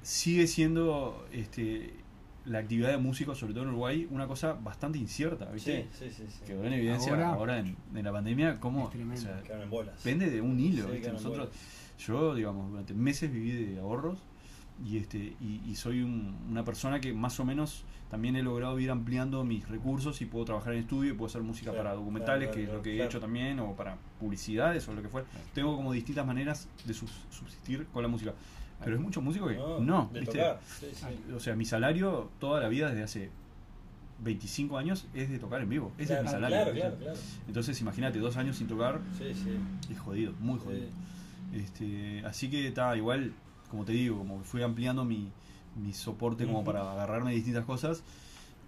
[0.04, 1.94] sigue siendo, este,
[2.46, 5.88] la actividad de músicos, sobre todo en Uruguay, una cosa bastante incierta, viste.
[5.94, 6.24] Sí, sí, sí.
[6.30, 6.40] sí.
[6.46, 10.02] Quedó en evidencia Ahora- ahora, en, en la pandemia cómo o sea, Quedaron en bolas.
[10.04, 11.50] pende de un hilo nosotros
[12.06, 14.20] yo digamos durante meses viví de ahorros
[14.86, 18.78] y este y, y soy un- una persona que más o menos también he logrado
[18.80, 21.96] ir ampliando mis recursos y puedo trabajar en estudio y puedo hacer música Claro, para
[21.96, 25.02] documentales claro, que claro, es lo que he hecho también o para publicidades o lo
[25.02, 28.34] que fuera tengo como distintas maneras de subsistir con la música
[28.84, 30.38] pero es mucho músico que no, No, de ¿viste?
[30.40, 30.60] tocar.
[30.80, 31.34] Sí, sí.
[31.36, 33.30] o sea mi salario toda la vida desde hace
[34.24, 37.20] 25 años es de tocar en vivo ese Claro, es mi salario claro, claro.
[37.48, 39.26] entonces imagínate dos años sin tocar Sí,
[39.92, 40.88] es jodido, muy jodido.
[41.54, 43.34] Este, así que está igual,
[43.70, 45.30] como te digo, como fui ampliando mi,
[45.76, 48.04] mi soporte como para agarrarme de distintas cosas,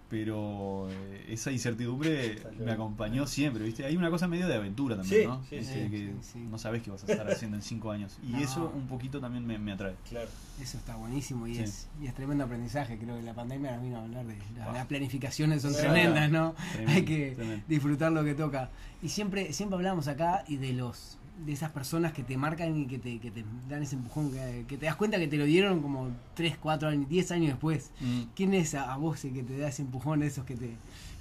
[0.08, 3.84] pero eh, esa incertidumbre me acompañó siempre, ¿viste?
[3.84, 5.42] Hay una cosa medio de aventura también, Sí, ¿no?
[5.48, 5.90] sí, Este, sí.
[5.90, 6.38] que Sí, sí.
[6.48, 8.18] no sabes qué vas a estar haciendo en cinco años.
[8.22, 8.38] Y No.
[8.38, 9.94] eso un poquito también me, me atrae.
[10.08, 10.28] Claro.
[10.60, 11.62] Eso está buenísimo y, Sí.
[11.62, 12.98] es, y es tremendo aprendizaje.
[12.98, 14.72] Creo que la pandemia nos vino a hablar de la- Ah.
[14.72, 15.80] las planificaciones son Sí.
[15.80, 16.54] tremendas, ¿no?
[16.72, 17.64] Tremendo, Hay que tremendo.
[17.68, 18.70] disfrutar lo que toca.
[19.02, 22.86] Y siempre, siempre hablamos acá y de los de esas personas que te marcan y
[22.86, 25.44] que te, que te dan ese empujón, que, que te das cuenta que te lo
[25.44, 27.90] dieron como 3, 4 años, 10 años después.
[28.00, 28.22] Mm.
[28.34, 30.70] ¿Quién es a, a vos el que te da ese empujón, esos que te,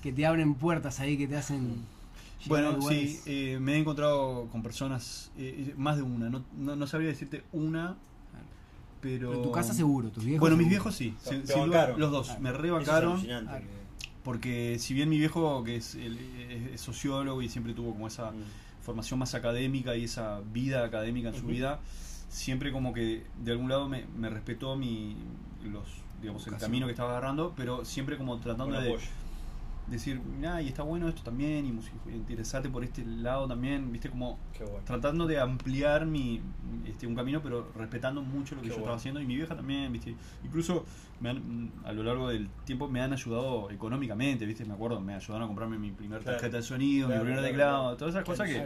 [0.01, 1.75] que te abren puertas ahí, que te hacen...
[2.47, 6.85] Bueno, sí, eh, me he encontrado con personas, eh, más de una, no, no, no
[6.87, 7.95] sabría decirte una,
[9.01, 9.29] pero...
[9.31, 10.39] Pero en tu casa seguro, tus viejos.
[10.41, 11.13] Bueno, mis viejos sí,
[11.97, 12.41] los dos, Claro.
[12.41, 13.21] me rebancaron.
[14.23, 16.17] Porque si bien mi viejo, que es, el-
[16.49, 18.35] es- es sociólogo y siempre tuvo como esa Mm.
[18.85, 21.79] Formación más académica y esa vida académica en su vida,
[22.29, 25.17] siempre como que de algún lado me, me respetó mi
[25.63, 25.83] los
[26.21, 29.07] digamos el camino que estaba agarrando, pero siempre como tratando de, apoyo.
[29.87, 34.39] Decir, ah, y está bueno esto también, y interesarte por este lado también, viste, como
[34.59, 34.79] bueno.
[34.85, 36.41] tratando de ampliar mi
[36.85, 38.85] este, un camino pero respetando mucho lo que Qué yo bueno.
[38.85, 40.85] estaba haciendo y mi vieja también viste incluso
[41.19, 45.13] me han- a lo largo del tiempo me han ayudado económicamente viste me acuerdo me
[45.15, 46.37] ayudaron a comprarme mi primer Claro.
[46.37, 47.97] tarjeta de sonido Claro, mi primer teclado claro.
[47.97, 48.65] todas esas cosas que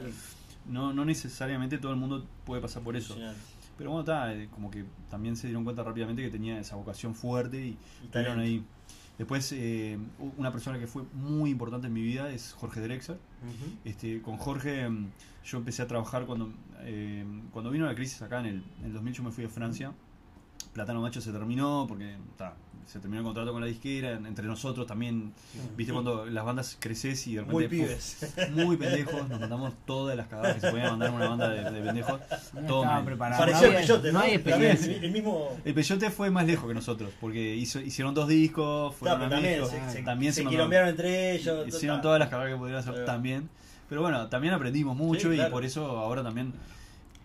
[0.65, 3.15] no, no necesariamente todo el mundo puede pasar por eso
[3.77, 7.15] pero bueno está eh, como que también se dieron cuenta rápidamente que tenía esa vocación
[7.15, 8.63] fuerte y Y estuvieron ahí
[9.19, 9.99] después eh,
[10.38, 13.19] una persona que fue muy importante en mi vida es Jorge Drexler.
[13.86, 15.12] Este, con Jorge mm,
[15.43, 16.51] yo empecé a trabajar cuando
[16.82, 19.49] eh, cuando vino la crisis acá en el, en el 2000 yo me fui a
[19.49, 19.93] Francia.
[20.73, 22.55] Platano Macho se terminó porque ta,
[22.87, 25.31] se terminó el contrato con la disquera entre nosotros también
[25.77, 28.35] viste cuando las bandas creces y de repente Muy puf, pibes.
[28.51, 31.69] muy pendejos nos mandamos todas las cagadas que se podían mandar en una banda de,
[31.71, 32.19] de pendejos
[32.67, 32.83] Todo.
[33.17, 34.25] Pareció el Peyote, no ¿no?
[34.25, 35.05] hay También, experiencia.
[35.07, 35.57] el mismo.
[35.63, 39.47] el Peyote fue más lejos que nosotros porque hizo, hicieron dos discos fueron Claro, pero
[39.49, 41.67] amigos también se, también se se mandaron- entre ellos.
[41.67, 43.49] hicieron todas las carreras que pudieran hacer también.
[43.87, 45.49] Pero bueno, también aprendimos mucho Sí, claro.
[45.49, 46.53] y por eso ahora también,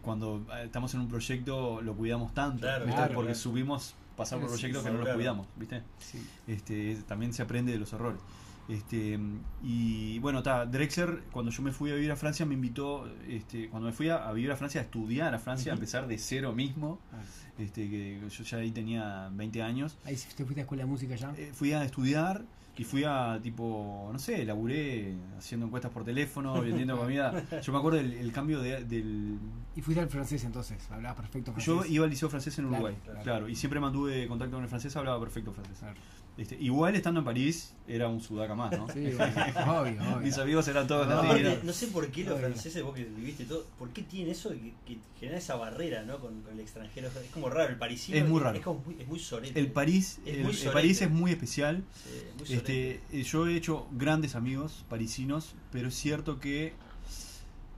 [0.02, 2.60] cuando eh, estamos en un proyecto, lo cuidamos tanto.
[2.60, 3.34] Claro, claro, Porque claro.
[3.38, 5.82] subimos pasar por proyectos sí, que no los cuidamos, ¿viste?
[5.98, 6.26] Sí.
[6.46, 8.20] Este, también se aprende de los errores.
[8.66, 9.18] Este,
[9.62, 13.68] y bueno, ta, Drexler, cuando yo me fui a vivir a Francia, me invitó, este,
[13.68, 16.16] cuando me fui a, a vivir a Francia, a estudiar a Francia, a empezar de
[16.16, 17.16] cero mismo, Ah.
[17.58, 19.98] este, que yo ya ahí tenía 20 años.
[20.06, 21.34] Ahí sí, te fuiste a escuela de música ya.
[21.36, 22.42] Eh, fui a estudiar
[22.76, 27.32] y fui a tipo, no sé, laburé haciendo encuestas por teléfono, vendiendo comida.
[27.62, 29.38] Yo me acuerdo del el cambio de- del...
[29.76, 31.66] Y fuiste al francés entonces, hablabas perfecto francés.
[31.66, 33.48] Yo iba al liceo francés en Claro, Uruguay, claro, claro.
[33.48, 35.78] y siempre mantuve contacto con el francés, hablaba perfecto francés.
[35.78, 35.94] Claro.
[36.36, 38.88] Este, igual estando en París, era un sudaca más, ¿no?
[38.92, 40.16] Sí, obvio, obvio.
[40.20, 41.62] Mis amigos eran todos No, latinos.
[41.62, 42.46] No sé por qué los Obvio.
[42.48, 46.02] franceses, vos que viviste todo, ¿por qué tienen eso de que, que genera esa barrera
[46.02, 46.18] ¿no?
[46.18, 47.06] con, con el extranjero?
[47.06, 48.58] Es como raro, el parisino Es muy raro.
[48.58, 49.60] Es, como muy, es muy sorete.
[49.60, 50.70] El París, Es el, muy el.
[50.72, 51.84] París es muy especial.
[52.02, 52.90] Sí, muy sorete.
[52.96, 56.72] Este, eh, yo he hecho grandes amigos parisinos, pero es cierto que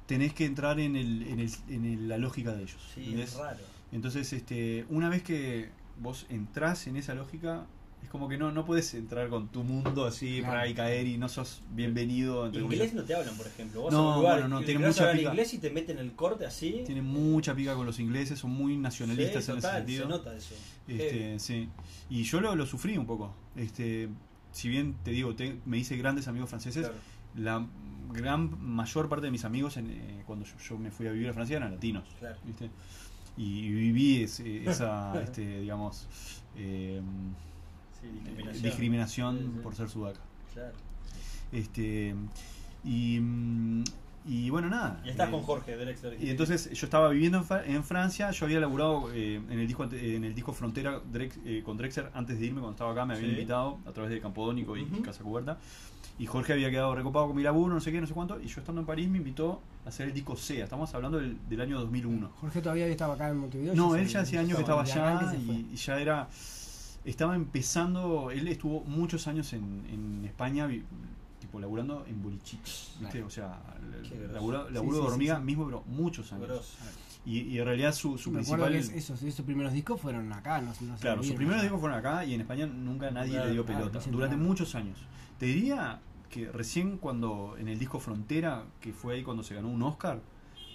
[0.07, 2.79] tenés que entrar en, el, en, el- en el- la lógica de ellos.
[2.95, 3.33] sí, ¿entendés?
[3.33, 3.59] es raro.
[3.92, 5.69] Entonces, este, una vez que
[6.01, 7.66] vos entrás en esa lógica,
[8.07, 10.47] es como que no, no puedes entrar con tu mundo así Claro.
[10.55, 12.47] para y caer y no sos bienvenido.
[12.47, 13.81] entre Inglés no te hablan, por ejemplo.
[13.83, 15.31] Vos No, lugar bueno, no, tienen mucha pica.
[15.31, 16.83] inglés y te meten el corte así.
[16.87, 20.03] Tienen mucha pica con los ingleses, son muy nacionalistas Sí, en ese sentido.
[20.05, 20.55] Se nota eso.
[20.87, 21.69] Este, sí.
[22.09, 23.35] Y yo lo, lo sufrí un poco.
[23.57, 24.09] Este,
[24.53, 27.01] si bien te digo, te- me hice grandes amigos franceses, Claro.
[27.37, 27.66] la
[28.12, 31.29] gran mayor parte de mis amigos en, eh, cuando yo, yo me fui a vivir
[31.29, 32.05] a Francia eran latinos.
[32.21, 32.37] Claro.
[32.45, 32.71] ¿viste?
[33.37, 36.07] Y viví ese- esa, este, digamos,
[36.57, 37.03] eh,
[38.00, 38.62] Sí, discriminación.
[38.62, 39.61] discriminación Sí, sí.
[39.62, 40.20] por ser sudaca.
[40.54, 40.72] Claro.
[41.52, 42.14] Este,
[42.85, 43.85] y, mm,
[44.28, 45.00] y bueno, nada.
[45.04, 46.20] Y estás eh, con Jorge Drexler.
[46.22, 49.85] y entonces yo estaba viviendo en, en Francia, yo había laburado eh, en el disco
[49.85, 53.04] ante- en el disco Frontera Drex- eh, con Drexler antes de irme cuando estaba acá,
[53.06, 53.37] me habían Sí.
[53.37, 55.02] invitado a través de Campodónico y Ujú.
[55.02, 55.59] Casa Cubierta.
[56.18, 58.46] Y Jorge había quedado recopado con mi laburo, no sé qué, no sé cuánto, y
[58.46, 61.61] yo estando en París me invitó a hacer el disco SEA, estamos hablando del, del
[61.61, 62.30] año 2001.
[62.40, 63.74] Jorge todavía estaba acá en Montevideo.
[63.74, 66.26] No, él ya hacía años que estaba allá y, y ya era.
[67.07, 68.31] Estaba empezando.
[68.31, 70.85] Él estuvo muchos años en, en España, vi-
[71.40, 73.12] tipo laburando en bolichitos, ¿viste?
[73.12, 73.27] Claro.
[73.27, 73.61] O sea,
[74.33, 75.42] laburo, Sí, laburo sí, de sí, hormiga sí.
[75.45, 76.77] mismo, pero muchos años.
[77.25, 78.73] Y, y en realidad su, su Me principal.
[78.73, 82.25] que es- esos, esos primeros discos fueron acá, no, Claro, sus primeros discos fueron acá
[82.25, 84.11] y en España nunca nadie Claro, le dio claro, pelota.
[84.11, 84.99] Durante muchos años.
[85.38, 89.69] Te diría que recién cuando en el disco Frontera, que fue ahí cuando se ganó
[89.69, 90.21] un Oscar,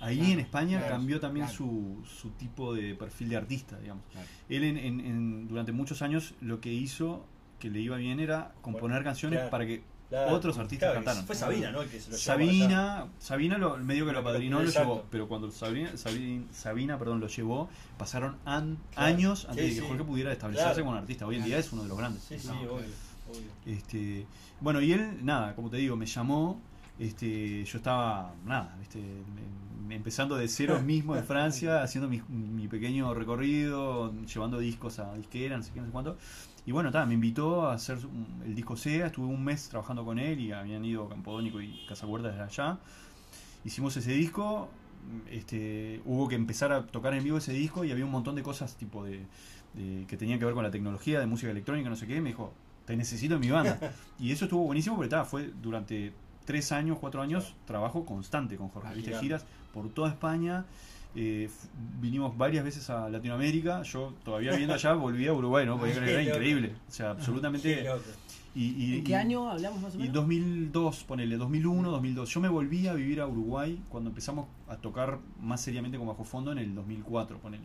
[0.02, 1.58] ahí Claro, en España claro, cambió también claro.
[1.58, 4.04] su, su tipo de perfil de artista, digamos.
[4.50, 7.26] Él en, en- en- durante muchos años lo que hizo
[7.60, 9.84] que le iba bien era componer Bueno, canciones para que
[10.30, 11.26] otros artistas Claro, cantaron.
[11.26, 11.84] Fue Sabina, ¿no?
[11.84, 12.52] El que se lo llevó para allá.
[12.60, 14.90] Sabina, Sabina lo, medio que lo apadrinó, lo Exacto.
[14.90, 19.76] llevó, pero cuando Sabina, Sabina, Sabina, perdón, lo llevó, pasaron an- años antes Sí, de
[19.76, 19.88] que sí.
[19.88, 21.26] Jorge pudiera establecerse como artista.
[21.28, 22.24] Hoy en día es uno de los grandes.
[22.24, 22.74] Sí, sí, obvio.
[22.74, 23.52] obvio.
[23.66, 24.26] Este,
[24.60, 26.60] bueno, y él, nada, como te digo, me llamó.
[27.00, 29.00] Este, yo estaba, nada, este,
[29.90, 35.58] empezando de cero mismo en Francia, haciendo mi, mi pequeño recorrido, llevando discos a disquera,
[35.58, 36.18] no sé qué, no sé cuánto.
[36.66, 37.98] Y bueno, ta, me invitó a hacer
[38.46, 42.06] el disco SEA, estuve un mes trabajando con él y habían ido Campodónico y Casa
[42.06, 42.78] Huerta desde allá.
[43.66, 44.70] Hicimos ese disco,
[45.30, 48.44] este, hubo que empezar a tocar en vivo ese disco y había un montón de
[48.44, 49.26] cosas tipo de,
[49.74, 52.22] de- que tenían que ver con la tecnología, de música electrónica, no sé qué.
[52.22, 52.54] Me dijo,
[52.86, 53.80] te necesito en mi banda.
[54.20, 56.14] y eso estuvo buenísimo porque ta, fue durante
[56.46, 58.90] tres años, cuatro años, trabajo constante con Jorge.
[58.90, 59.18] Ah, ¿viste?
[59.20, 60.66] Giras por toda España.
[61.14, 61.50] eh,
[62.00, 63.84] vinimos varias veces a Latinoamérica.
[63.84, 65.78] Yo todavía viviendo allá volví a Uruguay, ¿no?
[65.78, 66.74] Podía creer, era increíble.
[66.88, 67.86] O sea, absolutamente.
[68.54, 70.14] Y, y- ¿En qué y- año hablamos más o y menos?
[70.14, 72.30] 2002, ponele, 2001, 2002.
[72.30, 76.24] Yo me volví a vivir a Uruguay cuando empezamos a tocar más seriamente con Bajo
[76.26, 77.64] Fondo en el 2004, ponele.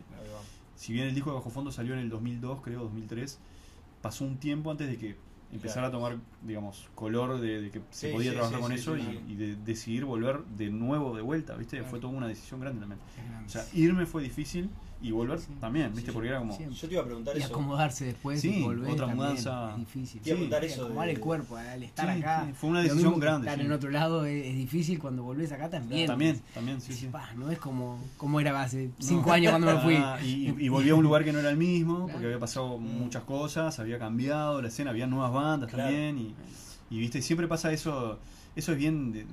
[0.75, 3.39] Si bien el disco de Bajo Fondo salió en el 2002, creo, 2003,
[4.01, 5.17] pasó un tiempo antes de que
[5.51, 5.87] empezar Claro.
[5.87, 8.97] a tomar, digamos, color de, de que se Sí, podía sí, trabajar sí, con eso
[8.97, 11.77] y, de decidir volver de nuevo de vuelta, ¿viste?
[11.77, 11.89] Claro.
[11.89, 12.99] Fue toda una decisión grande también.
[13.45, 14.69] O sea, irme fue difícil
[15.01, 15.47] y volver Sí.
[15.61, 16.09] también, ¿viste?
[16.09, 16.55] Sí, Porque era como...
[16.55, 16.75] Siempre.
[16.77, 17.47] Yo te iba a preguntar Y eso.
[17.49, 19.69] acomodarse después Sí, y volver otra también mudanza.
[19.71, 20.21] es difícil.
[20.21, 20.81] Te iba a preguntar Sí, Y eso.
[20.85, 22.43] acomodar de- el cuerpo al estar Sí, acá.
[22.47, 23.65] sí, fue una decisión mismo grande, Estar sí.
[23.65, 26.07] en otro lado es, es difícil cuando volvés acá también.
[26.07, 27.07] También, también, sí, sí.
[27.11, 28.93] "Pa, no es como, como era hace No.
[28.99, 29.95] cinco años cuando me fui.
[29.97, 32.77] Ah, y, y volví a un lugar que no era el mismo, porque había pasado
[32.79, 32.99] Mm.
[32.99, 35.89] muchas cosas, había cambiado la escena, había nuevas bandas Claro.
[35.91, 36.33] también, y,
[36.89, 38.19] y viste, siempre pasa eso,
[38.55, 39.27] eso es bien de- de-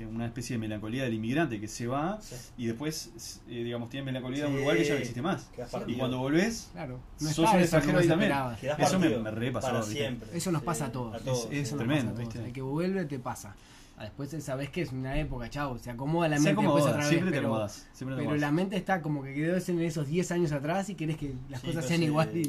[0.00, 2.34] este, una especie de melancolía del inmigrante que se va Sí.
[2.58, 4.54] y después, eh, digamos, tiene melancolía de Sí.
[4.54, 5.48] un lugar que ya no existe más.
[5.86, 8.32] Y cuando volvés, Claro, Sos un extranjero ahí también.
[8.78, 9.94] Eso me- me repasó, Para ¿viste?
[9.94, 10.28] siempre.
[10.36, 11.14] Eso nos Sí, pasa a todos.
[11.14, 11.44] A todos.
[11.44, 11.56] Es- sí.
[11.58, 12.34] Eso tremendo, pasa a todos.
[12.34, 12.46] ¿viste?
[12.48, 13.54] El que vuelve te pasa.
[13.96, 16.90] Ah, Después sabes que es una época, chao, se acomoda la se mente después acomoda,
[16.90, 17.08] otra vez.
[17.08, 17.86] siempre te pero, acomodas.
[17.92, 20.94] Siempre te pero la mente está como que quedó en esos 10 años atrás y
[20.94, 22.34] querés que las Sí, cosas sean se- igual.
[22.34, 22.44] y-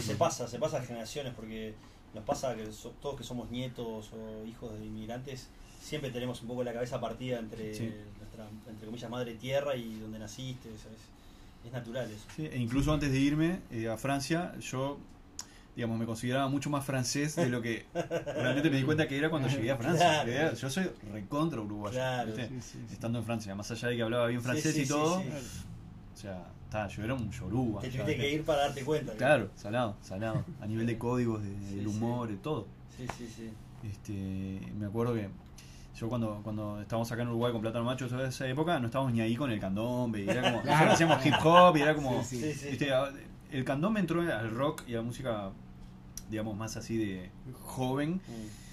[0.00, 1.74] se pasa, se pasa a generaciones porque
[2.14, 5.48] nos pasa que so- todos que somos nietos o hijos de inmigrantes
[5.84, 7.92] siempre tenemos un poco la cabeza partida entre Sí.
[8.18, 12.24] nuestra, entre comillas, madre tierra y donde naciste, eso es, natural eso.
[12.36, 14.98] Sí, e incluso antes de irme eh, a Francia, yo
[15.74, 19.28] digamos me consideraba mucho más francés de lo que realmente me di cuenta que era
[19.28, 20.22] cuando llegué a Francia.
[20.24, 20.54] Claro.
[20.56, 22.32] Yo soy recontra uruguayo, Claro.
[22.92, 26.86] estando en Francia, más allá de que hablaba bien francés y todo, o sea, ta,
[26.88, 27.80] yo era un yoruba.
[27.80, 28.22] Te tuviste ¿viste?
[28.22, 29.12] que ir para darte cuenta.
[29.12, 29.18] ¿no?
[29.18, 32.66] Claro, salado, salado, a nivel de códigos, de, del humor, de todo.
[32.96, 33.50] Sí, sí, sí.
[33.90, 35.28] Este, me acuerdo que
[35.96, 39.12] yo cuando, cuando estábamos acá en Uruguay con Plátano Macho, toda esa época, no estábamos
[39.12, 40.86] ni ahí con el candombe, y era como, Claro.
[40.86, 42.86] nosotros hacíamos hip hop, y era como, Sí, Sí, sí.
[43.52, 45.50] El candombe entró al rock y a la música,
[46.28, 47.30] digamos, más así de
[47.62, 48.63] joven, Mm.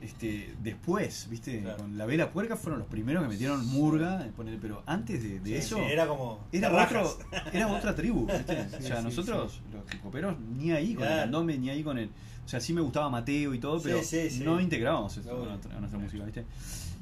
[0.00, 1.78] Este, después, viste, Claro.
[1.78, 5.46] con la vela puerca fueron los primeros que metieron murga, eh, pero antes de, de
[5.50, 6.46] Sí, eso sí, era como.
[6.52, 7.18] era otro,
[7.52, 8.66] era otra tribu, ¿viste?
[8.78, 11.98] o sea, sí, nosotros, los hip hoperos, ni ahí con el candombe, ni ahí con
[11.98, 12.08] el,
[12.44, 14.42] o sea, sí me gustaba Mateo y todo, pero sí, sí.
[14.42, 16.44] no integrábamos eso a nuestra, a nuestra música, ¿viste?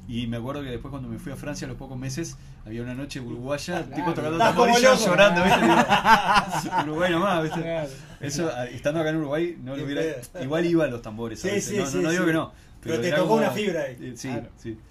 [0.07, 2.35] Y me acuerdo que después cuando me fui a Francia a los pocos meses,
[2.65, 3.95] había una noche uruguaya, Claro.
[3.95, 5.05] tipo tocando Estás tambor y como yo loco.
[5.05, 6.81] llorando, ¿viste?
[6.83, 7.61] Uruguay nomás, ¿viste?
[7.61, 7.89] Claro.
[8.19, 10.01] Eso, a- estando acá en Uruguay, no lo hubiera.
[10.41, 11.63] Igual iba a los tambores, ¿sabes?
[11.63, 12.27] sí, no, no, sí, no digo sí.
[12.27, 12.51] que no.
[12.81, 13.97] Pero te tocó una fibra ahí.
[13.99, 14.49] Eh, Sí, Claro.
[14.57, 14.77] sí.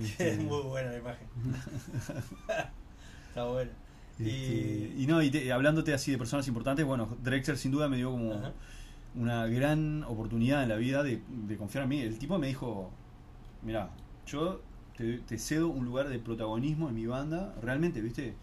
[0.00, 1.26] Este, Es muy buena la imagen.
[3.28, 3.70] Está buena.
[4.18, 4.94] este, Y.
[5.02, 8.10] y no, y te- hablándote así de personas importantes, bueno, Drexler sin duda me dio
[8.10, 8.52] como Ajá.
[9.14, 12.00] una gran oportunidad en la vida de, de confiar en mí.
[12.00, 12.90] El tipo me dijo,
[13.62, 13.90] mira,
[14.26, 14.62] yo
[14.96, 18.34] te, te cedo un lugar de protagonismo en mi banda, realmente, ¿viste?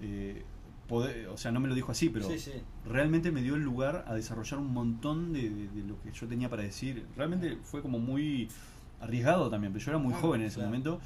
[0.00, 0.44] Eh,
[0.88, 2.52] poder- o sea, no me lo dijo así, pero Sí, sí.
[2.86, 6.26] realmente me dio el lugar a desarrollar un montón de, de- de lo que yo
[6.28, 7.06] tenía para decir.
[7.16, 8.48] Realmente fue como muy
[9.00, 10.68] arriesgado también, pero yo era muy Claro, joven en ese claro.
[10.70, 11.00] momento.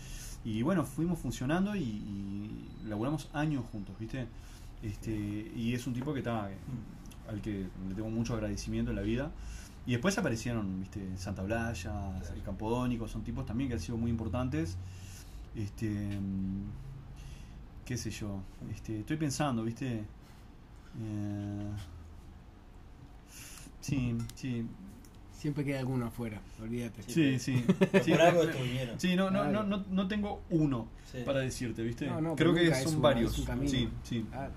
[0.45, 4.27] Y bueno, fuimos funcionando y, y laburamos años juntos, ¿viste?
[4.83, 5.11] Este,
[5.57, 6.49] y es un tipo que está
[7.29, 9.31] al que le tengo mucho agradecimiento en la vida.
[9.87, 11.01] Y después aparecieron, ¿viste?
[11.17, 11.93] Santa Blaya,
[12.35, 14.77] el Campodónico, son tipos también que han sido muy importantes.
[15.57, 16.19] Este,
[17.88, 20.05] qué sé yo, este, estoy pensando, ¿viste?
[21.01, 21.70] Eh,
[23.81, 24.66] sí, sí,
[25.33, 27.03] Siempre queda alguno afuera, olvídate.
[27.05, 27.64] sí, sí.
[28.03, 29.01] sí, Por algo no, estuvieron.
[29.01, 31.18] sí, no, no, no, no, no tengo uno Sí.
[31.24, 32.07] para decirte, ¿viste?
[32.09, 33.33] No, no, Creo que son uno, varios.
[33.33, 33.70] es un camino.
[33.70, 34.27] Sí, sí.
[34.31, 34.53] Claro.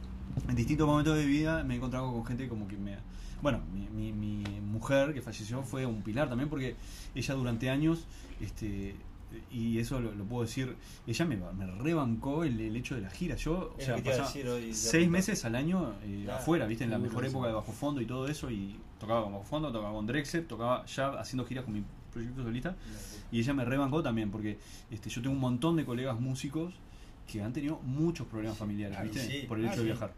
[0.50, 2.98] En distintos momentos de vida me he encontrado con gente como que me...
[3.41, 6.76] Bueno, mi, mi, mi mujer que falleció fue un pilar también porque
[7.15, 8.06] ella durante años,
[8.41, 8.96] este
[9.52, 10.76] y eso lo, lo puedo decir,
[11.08, 13.36] ella me, me rebancó el, el hecho de la gira.
[13.36, 16.39] Yo, o sea, pasaba hoy, seis meses al año eh, Claro.
[16.39, 16.84] afuera, ¿viste?
[16.84, 19.72] En la mejor época de Bajo Fondo y todo eso y tocaba con Bajo Fondo,
[19.72, 22.76] tocaba con Drexel, tocaba ya haciendo giras con mi proyecto solista
[23.32, 26.74] y ella me rebancó también porque este, yo tengo un montón de colegas músicos
[27.26, 29.20] que han tenido muchos problemas familiares, ¿viste?
[29.22, 29.84] sí, Por el hecho claro.
[29.84, 30.13] de viajar.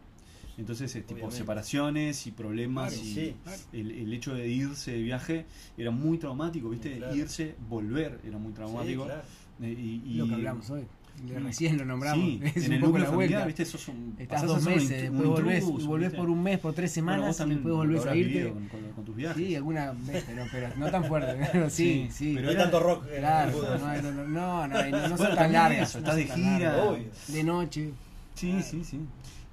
[0.56, 3.34] Entonces, eh, tipo separaciones y problemas Claro, y sí.
[3.72, 6.96] el, el hecho de irse de viaje era muy traumático, ¿viste?
[6.98, 7.14] Claro.
[7.16, 9.04] Irse, volver era muy Sí, traumático.
[9.04, 9.22] claro.
[9.62, 10.82] Eh, y, y- Lo que hablamos hoy.
[10.82, 11.44] Mm.
[11.46, 12.24] Recién lo nombramos.
[12.24, 13.46] Sí, es en un el poco núcleo familiar, vuelta.
[13.46, 13.64] ¿viste?
[13.64, 16.72] Sos un, Estás dos un meses, después un volvés, intruso, volvés por un mes, por
[16.74, 18.48] tres Bueno, semanas vos y también después lo volvés a irte.
[18.52, 19.36] con, con- con tus viajes.
[19.46, 21.48] Sí, alguna vez, pero, pero no tan fuerte.
[21.52, 22.28] Pero sí, Sí, sí.
[22.30, 25.16] No pero hay era- tanto rock Claro, no, no, no, no, no, no, no son
[25.18, 25.88] Bueno, tan también largas.
[25.90, 26.96] eso, no estás son de tan gira.
[27.28, 27.90] De noche.
[28.34, 28.98] Sí, sí, sí.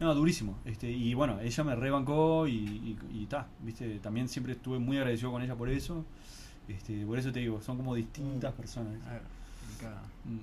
[0.02, 0.58] No, durísimo.
[0.66, 4.98] Este, y bueno, ella me rebancó y, y, y ta, viste, también siempre estuve muy
[4.98, 6.04] agradecido con ella por eso.
[6.68, 8.58] Este, por eso te digo, son como distintas Mm.
[8.58, 8.94] personas.
[8.94, 9.08] ¿viste?
[9.08, 9.24] Claro,
[9.60, 10.02] complicado.
[10.26, 10.38] Mm.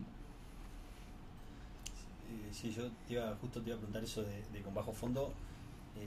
[2.30, 4.92] Eh, sí, yo te iba, justo te iba a preguntar eso de, de con bajo
[4.92, 5.32] fondo.
[5.96, 6.06] eh,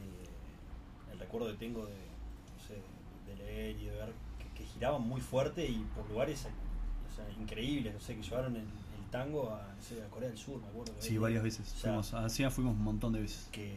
[1.12, 2.76] el recuerdo que tengo de, no sé,
[3.28, 6.48] de leer y de ver que, que giraban muy fuerte y por lugares
[7.12, 8.64] o sea, increíbles, no sé, que llevaron el
[9.12, 10.94] tango a, no sé, a Corea del Sur, me acuerdo.
[11.00, 11.68] Sí, varias veces.
[11.74, 13.48] O sea, Fuimos, a Asia fuimos un montón de veces.
[13.52, 13.72] Que,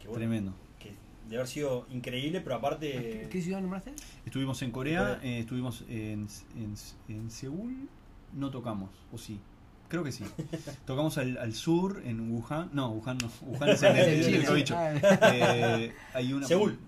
[0.00, 0.54] que bueno, Tremendo.
[0.78, 0.92] que
[1.28, 3.28] de haber sido increíble, pero aparte.
[3.30, 3.92] ¿Qué ciudad nombraste?
[4.26, 6.74] Estuvimos en Corea, eh, estuvimos en, en,
[7.08, 7.88] en Seúl,
[8.34, 9.40] no tocamos, o sí.
[9.88, 10.24] Creo que sí.
[10.86, 12.70] Tocamos al, al sur, en Wuhan.
[12.72, 13.30] No, Wuhan no.
[13.46, 14.74] Wuhan es el, el, en el cobicho.
[14.76, 14.92] Ah,
[15.32, 16.46] Eh, hay una.
[16.48, 16.78] Seúl.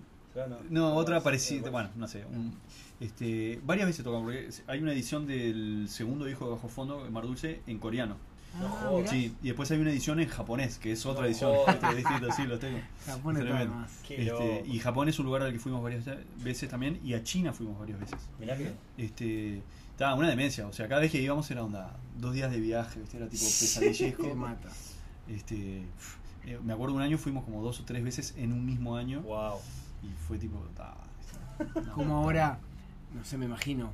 [0.70, 1.70] No, otra Bueno, parecida.
[1.70, 2.24] Bueno, no sé.
[2.26, 2.54] un-
[3.00, 4.24] este, varias veces tocamos.
[4.26, 8.16] Porque hay una edición del segundo disco de Bajo Fondo, Mar Dulce, en coreano.
[8.60, 9.02] No Ah.
[9.06, 11.52] Sí, y después hay una edición en japonés, que es otra No edición.
[11.68, 12.78] Este, distinto, sí, los tengo.
[13.04, 13.36] Japón
[14.08, 16.04] Este, y Japón es un lugar al que fuimos varias
[16.42, 18.18] veces también, y a China fuimos varias veces.
[18.38, 18.72] Mirá que.
[18.96, 22.60] Este, estaba una demencia, o sea, cada vez que íbamos era onda, dos días de
[22.60, 23.16] viaje, ¿viste?
[23.18, 24.34] era tipo pesadillesco.
[24.34, 24.70] mata.
[25.28, 25.82] este,
[26.46, 29.20] eh, me acuerdo un año fuimos como dos o tres veces en un mismo año
[29.22, 29.58] Wow.
[30.02, 30.62] y fue tipo.
[31.94, 32.58] Como ahora,
[33.14, 33.90] no sé, me imagino,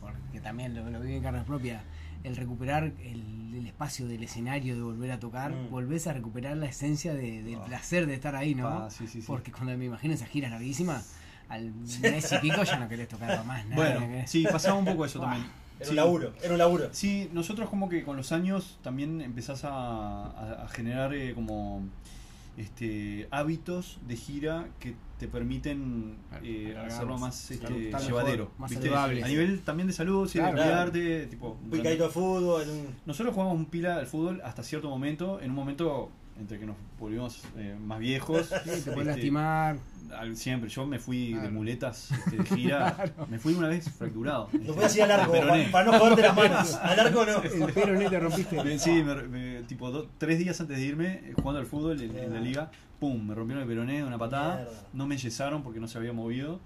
[0.00, 1.82] porque también lo, lo viví en carne propia,
[2.22, 5.70] el recuperar el, el espacio del escenario, de volver a tocar, Mm.
[5.70, 7.64] volvés a recuperar la esencia de- del Ah.
[7.66, 8.68] placer de estar ahí, ¿no?
[8.68, 9.26] Ah, sí, sí, sí.
[9.26, 11.14] Porque cuando me imagino esas giras larguísimas,
[11.48, 13.76] al mes y pico ya no querés tocar más nada.
[13.76, 15.44] Bueno, querés- sí, pasaba un poco eso también.
[15.76, 15.90] Era Sí.
[15.90, 16.88] un laburo, era un laburo.
[16.92, 21.82] Sí, nosotros como que con los años también empezás a, a- a generar eh, como
[22.56, 28.44] este hábitos de gira que te permiten eh, hacerlo más, este, claro, llevadero.
[28.44, 28.86] mejor, más ¿viste?
[28.88, 29.24] saludable.
[29.24, 30.56] A nivel también de salud, sí, Claro.
[30.56, 32.68] de cuidarte, tipo, Un picadito de fútbol.
[32.68, 36.66] un- Nosotros jugamos un pila al fútbol hasta cierto momento, en un momento entre que
[36.66, 38.48] nos volvimos eh, más viejos.
[38.64, 39.76] Sí, te puedes este, lastimar.
[40.18, 44.48] al- siempre, yo me fui de muletas este, de gira, me fui una vez fracturado.
[44.48, 45.68] Podías ir al arco, Peroné.
[45.70, 46.74] para, para no joderte las manos.
[46.82, 47.42] Al arco no.
[47.42, 48.78] El pero te rompiste.
[48.78, 52.16] Sí, me- me- tipo do- tres días antes de irme, eh, jugando al fútbol en,
[52.16, 52.70] en la liga,
[53.00, 54.72] pum, me rompieron el peroné de una patada, Mierda.
[54.92, 56.60] no me yesaron porque no se había movido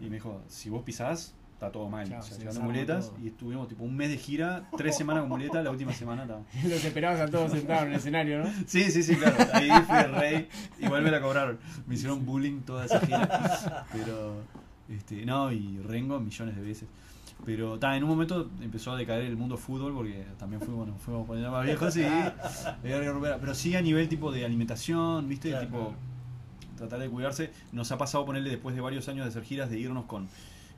[0.00, 2.08] y me dijo, si vos pisás, está todo mal.
[2.08, 3.20] Chao, o sea, se llevando desarma muletas todo.
[3.22, 6.42] y estuvimos tipo un mes de gira, tres semanas con muletas, la última semana estaba.
[6.64, 8.50] Los esperabas a todos sentados en el escenario, ¿no?
[8.66, 9.36] Sí, sí, sí, claro.
[9.52, 10.48] Ahí fui el rey.
[10.80, 11.58] Igual me la cobraron.
[11.86, 13.86] Me hicieron bullying toda esa gira.
[13.92, 14.36] Pero,
[14.88, 16.88] este, no, y Rengo millones de veces.
[17.44, 21.00] Pero, ta, en un momento empezó a decaer el mundo fútbol porque también fuimos, nos
[21.00, 23.38] fuimos poniendo más viejos recuperar.
[23.40, 25.50] Pero sí a nivel tipo de alimentación, ¿viste?
[25.50, 25.66] Claro.
[25.66, 25.94] Tipo,
[26.76, 27.50] tratar de cuidarse.
[27.72, 30.28] Nos ha pasado ponerle después de varios años de hacer giras, de irnos con,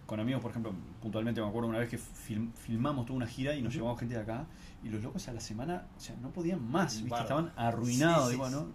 [0.07, 3.55] con amigos, por ejemplo, puntualmente me acuerdo una vez que film- filmamos toda una gira
[3.55, 4.46] y nos llevamos gente de acá
[4.84, 7.20] y los locos a la semana, o sea, no podían más, ¿viste?
[7.20, 8.55] Estaban arruinados, Sí, sí, digo, sí.
[8.55, 8.66] ¿no?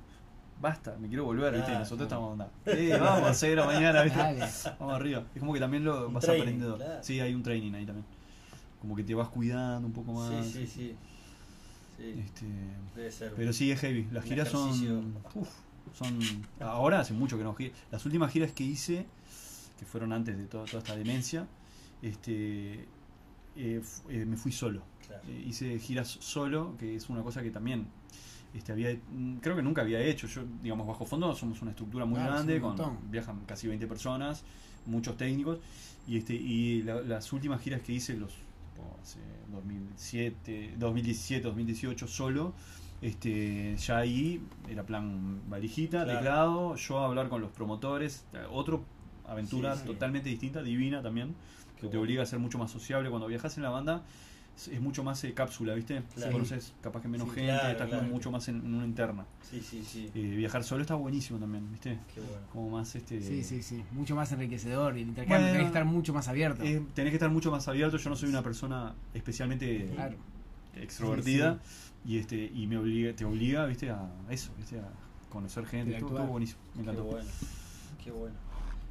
[0.60, 1.72] Basta, me quiero volver, ¿viste?
[1.72, 2.32] Nosotros claro.
[2.32, 2.52] estamos onda.
[2.66, 4.20] Eh, vamos, 6 de la mañana, ¿viste?
[4.80, 5.24] Vamos arriba.
[5.36, 6.78] Es como que también lo Un vas training, aprendiendo.
[6.78, 7.04] claro.
[7.04, 8.06] Sí, hay un training ahí también.
[8.82, 10.46] Como que te vas cuidando un poco más.
[10.48, 10.96] Sí, sí, sí.
[11.98, 12.46] Sí, Este,
[12.96, 13.34] debe ser.
[13.36, 14.08] pero sí, es heavy.
[14.12, 15.16] Las giras son.
[15.36, 15.50] uf,
[15.94, 16.18] son.
[16.60, 19.06] Ahora hace mucho que no gi- Las últimas giras que hice,
[19.78, 21.48] que fueron antes de toda, toda esta demencia,
[22.02, 22.86] este,
[23.56, 24.82] eh, eh, me fui solo.
[25.08, 25.24] Claro.
[25.28, 27.88] Eh, hice giras solo, que es una cosa que también
[28.54, 30.28] este, había, mm, creo que nunca había hecho.
[30.28, 32.76] Yo, digamos, bajo fondo somos una estructura muy Claro, grande, con,
[33.12, 34.44] viajan casi 20 personas,
[34.86, 35.60] muchos técnicos,
[36.08, 39.20] y este y la- las últimas giras que hice, los tipo, hace
[39.52, 42.54] 2007, 2017, 2018 solo,
[43.02, 46.20] este, ya ahí era plan valijita, Claro.
[46.20, 48.84] teclado, yo a hablar con los promotores, otro
[49.28, 49.88] aventura Sí, sí.
[49.88, 51.30] totalmente distinta, divina también,
[51.76, 52.02] que Qué te bueno.
[52.02, 53.10] obliga a ser mucho más sociable.
[53.10, 54.04] Cuando viajas en la banda
[54.56, 56.02] es, es mucho más eh, cápsula, ¿viste?
[56.16, 56.32] Claro.
[56.32, 59.26] Conoces capaz que menos Sí, gente, claro, estás como mucho más en, en una interna.
[59.48, 60.10] Sí, sí, sí.
[60.16, 62.00] Eh, viajar solo está buenísimo también, ¿viste?
[62.16, 62.48] Qué bueno.
[62.52, 63.22] Como más este.
[63.22, 63.84] Sí, sí, sí.
[63.92, 66.64] Mucho más enriquecedor y el intercambio Bueno, tiene que estar mucho más abierto.
[66.64, 67.98] eh, tenés que estar mucho más abierto.
[67.98, 70.16] Yo no soy una persona especialmente Claro.
[70.76, 71.60] extrovertida
[72.06, 73.90] y este y me obliga, te obliga, ¿viste?
[73.92, 74.80] A eso, ¿viste?
[74.80, 74.88] A
[75.30, 75.98] conocer gente.
[75.98, 77.04] Estuvo, buenísimo, me Qué encantó.
[77.04, 77.30] bueno.
[78.04, 78.36] Qué bueno.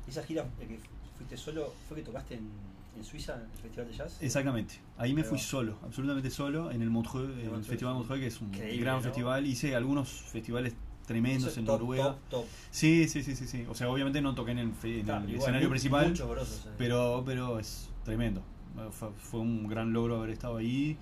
[0.08, 0.78] ¿Esa gira que
[1.16, 2.48] fuiste solo fue que tocaste en,
[2.96, 4.18] en Suiza, en el Festival de Jazz?
[4.20, 4.74] Exactamente.
[4.98, 7.66] Ahí me fui solo, absolutamente solo, en el Montreux, en el Montreux.
[7.66, 9.02] Festival de Montreux, que es un gran ¿no?
[9.02, 9.46] festival.
[9.46, 10.74] Hice algunos festivales
[11.06, 12.04] tremendos es en top, Noruega.
[12.04, 12.44] Top, top.
[12.70, 13.64] Sí, sí, sí, sí, sí.
[13.68, 16.70] O sea, obviamente no toqué en el, fe- en Claro, el igual, escenario principal, eh.
[16.78, 18.42] pero, pero es tremendo.
[18.90, 20.96] Fue, fue un gran logro haber estado ahí.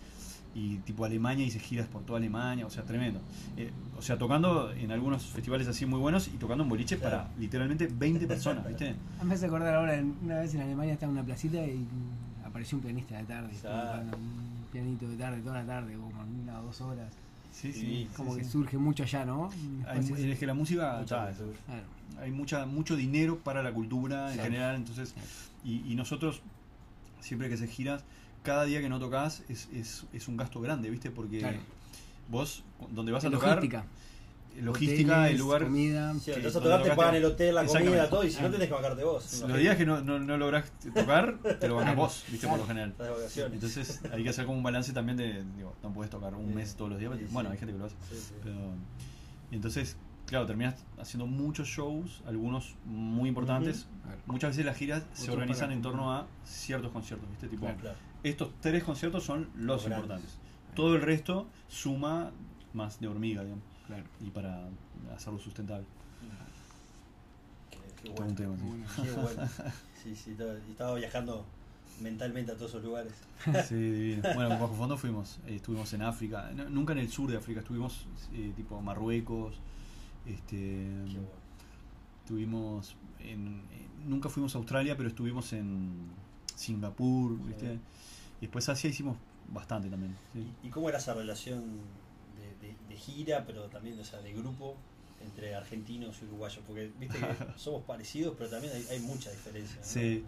[0.55, 3.21] Y tipo Alemania, hice giras por toda Alemania, o sea, tremendo.
[3.57, 7.25] Eh, o sea, tocando en algunos festivales así muy buenos y tocando en boliche Claro.
[7.25, 8.95] para literalmente 20 personas, ¿viste?
[9.25, 11.85] Me hace acordar ahora, una vez en Alemania estaba en una placita y
[12.45, 13.49] apareció un pianista de tarde.
[13.61, 17.13] tocando Un pianito de tarde, toda la tarde, como una o dos horas.
[17.53, 17.81] Sí, sí.
[17.81, 18.51] Sí, Como sí, que sí.
[18.51, 19.49] surge mucho allá, ¿no?
[19.87, 21.45] Hay es que la música, Mucha está.
[21.67, 21.83] Claro.
[22.21, 25.15] hay mucha mucho dinero para la cultura en general entonces
[25.65, 26.43] y, y nosotros
[27.21, 28.05] siempre que se giras
[28.45, 31.59] cada día que no tocas es, es, es un gasto grande viste porque Claro.
[32.31, 33.85] vos donde vas a tocar Logística.
[34.63, 36.15] logística Hoteles, el lugar Comida.
[36.21, 38.69] Sí, vas a tocar, te pagan el hotel, la comida, todo, y si no tenés
[38.69, 39.45] que pagarte vos.
[39.49, 42.67] los días que no, no, no lográs tocar te lo bancas vos viste por lo
[42.67, 42.95] general
[43.53, 46.55] entonces hay que hacer como un balance también de digo no puedes tocar un Sí.
[46.55, 47.53] mes todos los días Sí, bueno sí.
[47.55, 48.35] hay gente que lo hace Sí, sí.
[48.45, 48.57] pero
[49.51, 49.97] y entonces
[50.35, 53.87] claro, terminas haciendo muchos shows, algunos muy importantes.
[54.03, 54.19] Claro.
[54.27, 57.47] Muchas veces las giras se organizan en torno a ciertos conciertos, ¿viste?
[57.49, 57.79] Tipo, Claro.
[57.81, 57.97] Claro.
[58.25, 59.99] estos tres conciertos son los Los grandes.
[60.03, 60.39] importantes.
[60.75, 62.33] Todo el resto suma
[62.73, 64.03] más de hormiga, digamos, Claro.
[64.21, 64.69] y para
[65.15, 65.87] hacerlo sustentable.
[67.71, 68.27] Qué, qué bueno.
[68.27, 69.03] un tema, sí.
[69.03, 69.49] Qué bueno.
[70.03, 71.45] Sí, sí, todo- y estaba viajando
[72.01, 73.13] mentalmente a todos esos lugares.
[73.69, 74.23] Sí, divino.
[74.35, 77.37] Bueno, con Bajo Fondo fuimos, eh, estuvimos en África, no- nunca en el sur de
[77.37, 79.55] África, estuvimos eh, tipo Marruecos,
[80.27, 81.29] este, bueno.
[82.23, 83.63] estuvimos en,
[84.07, 86.09] nunca fuimos a Australia, pero estuvimos en
[86.55, 87.75] Singapur, ¿viste?
[88.39, 89.17] Y después Asia hicimos
[89.53, 90.15] bastante también.
[90.33, 90.47] sí.
[90.63, 91.63] ¿Y cómo era esa relación
[92.39, 94.77] de, de- de gira, pero también o sea, de grupo
[95.25, 96.63] entre argentinos y uruguayos?
[96.67, 97.27] Porque viste que
[97.59, 99.77] somos parecidos, pero también hay, hay mucha diferencia.
[99.77, 99.85] ¿no?
[99.87, 100.25] Sí,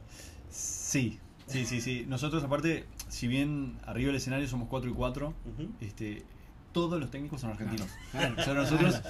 [0.51, 2.05] sí, sí, sí, sí.
[2.09, 5.69] Nosotros aparte, si bien arriba del escenario somos 4 y 4, Ujú.
[5.81, 6.25] este,
[6.77, 7.89] todos los técnicos son argentinos.
[8.13, 8.35] Claro.
[8.39, 9.01] O sea, nosotros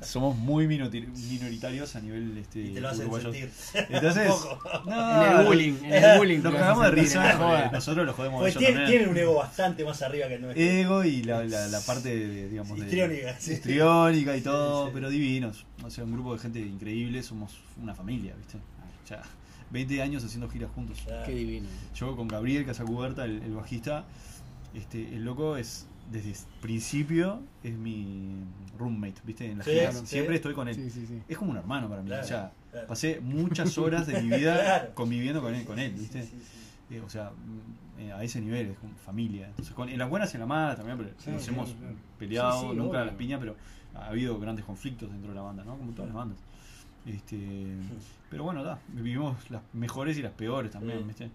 [0.00, 3.52] somos muy minoritarios a nivel este, Y te lo hacen uruguayos.
[3.52, 3.86] sentir.
[3.90, 4.28] Entonces,
[4.86, 6.38] no, En el bullying, en el bullying.
[6.40, 8.98] Nos cagamos de risa, nosotros los jodemos a Pues ellos tiene, también.
[8.98, 10.64] tiene un ego bastante más arriba que el nuestro.
[10.64, 13.52] Ego y la, la, la parte de, digamos, de- Histriónica, sí.
[13.52, 14.94] histriónica y todo, Sí, sí.
[14.94, 15.66] pero divinos.
[15.84, 18.56] O sea, un grupo de gente increíble, somos una familia, ¿viste?
[19.06, 19.22] Sea,
[19.70, 20.98] 20 años haciendo giras juntos.
[21.04, 21.24] Claro.
[21.26, 21.66] Qué divino.
[21.94, 24.04] Yo con Gabriel Casacuberta, el, el bajista,
[24.74, 28.34] este, el loco es, desde el principio, es mi
[28.78, 29.50] roommate, ¿viste?
[29.50, 30.06] En las Sí, giras sí.
[30.06, 30.74] siempre estoy con él.
[30.74, 31.20] Sí, sí, sí.
[31.28, 32.08] Es como un hermano para mí.
[32.08, 32.86] Claro, o sea, claro.
[32.88, 34.94] pasé muchas horas de mi vida Claro.
[34.94, 36.22] conviviendo con él, con él ¿viste?
[36.22, 36.94] sí, sí.
[36.96, 37.30] Eh, o sea,
[37.98, 39.46] eh, a ese nivel, es como familia.
[39.48, 41.94] Entonces, con, en las buenas y en las malas también, pero Sí, nos hemos claro.
[42.18, 43.04] peleado, Sí, sí, nunca a obvio.
[43.06, 43.56] las piñas, pero
[43.94, 45.76] ha habido grandes conflictos dentro de la banda, ¿no?
[45.78, 46.38] Como todas las bandas.
[47.06, 47.76] Este,
[48.30, 51.04] pero bueno, da, vivimos las mejores y las peores también, Sí.
[51.06, 51.30] ¿viste?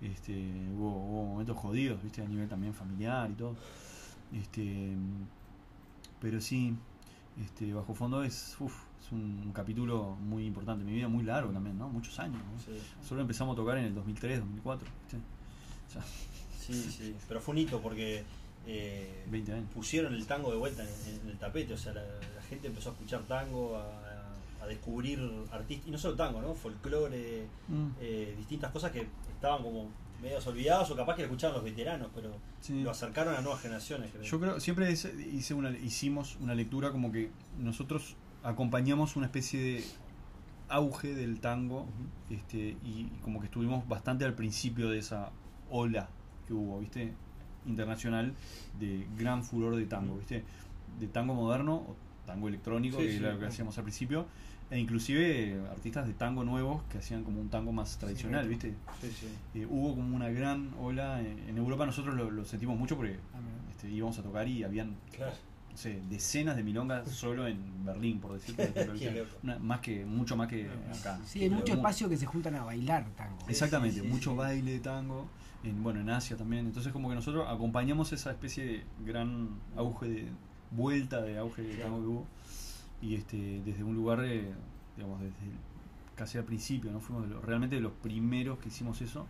[0.00, 0.32] Este,
[0.76, 2.22] hubo, hubo momentos jodidos, ¿viste?
[2.22, 3.56] A nivel también familiar y todo.
[4.32, 4.94] Este,
[6.20, 6.74] pero sí,
[7.42, 11.78] este, Bajo Fondo es, uf, es un, capítulo muy importante mi vida, muy largo también,
[11.78, 11.88] ¿no?
[11.88, 12.58] Muchos años, ¿no?
[12.58, 12.80] Sí.
[13.06, 15.16] Solo empezamos a tocar en el 2003, 2004, ¿viste?
[15.16, 16.02] O sea,
[16.66, 18.24] Sí, sí, pero fue un hito porque
[18.66, 19.70] eh, 20 años.
[19.72, 22.90] pusieron el tango de vuelta en, en el tapete, o sea, la, la gente empezó
[22.90, 24.05] a escuchar tango, a,
[24.66, 25.18] a descubrir
[25.50, 26.54] artistas, y no solo tango, ¿no?
[26.54, 29.88] Folclore, Mm, eh, distintas cosas que estaban como
[30.22, 32.82] medios olvidados o capaz que lo escuchaban los veteranos, pero sí.
[32.82, 34.22] lo acercaron a nuevas generaciones, creo.
[34.22, 39.84] Yo creo, siempre hice una, hicimos una lectura como que nosotros acompañamos una especie de
[40.68, 41.86] auge del tango
[42.30, 45.30] este, y como que estuvimos bastante al principio de esa
[45.70, 46.08] ola
[46.46, 47.12] que hubo, ¿viste?
[47.66, 48.34] Internacional
[48.78, 50.16] de gran furor de tango.
[50.16, 50.44] ¿viste?
[50.98, 54.26] De tango moderno o tango electrónico, Sí, que sí, era lo que hacíamos al principio,
[54.70, 58.74] e inclusive artistas de tango nuevos que hacían como un tango más tradicional, ¿viste?
[59.00, 59.28] Sí, sí.
[59.60, 63.14] Eh, hubo como una gran ola en, en Europa, nosotros lo, lo sentimos mucho porque
[63.34, 63.38] Ah,
[63.70, 65.32] este, íbamos a tocar y habían Claro.
[65.70, 68.32] no sé, decenas de milongas solo en Berlín, por.
[69.42, 71.20] Una- más que, mucho más que acá.
[71.24, 73.38] Sí, hay mucho espacio que se juntan a bailar tango.
[73.48, 74.36] Exactamente, Sí, sí, mucho sí.
[74.36, 75.28] baile de tango,
[75.62, 76.66] en, bueno, en Asia también.
[76.66, 80.28] Entonces como que nosotros acompañamos esa especie de gran auge de
[80.72, 82.26] vuelta de auge de tango que hubo.
[83.06, 84.52] Y este, desde un lugar, eh,
[84.96, 85.34] digamos, desde
[86.16, 87.00] casi al principio, ¿no?
[87.00, 89.26] Fuimos de los- realmente de los primeros que hicimos eso.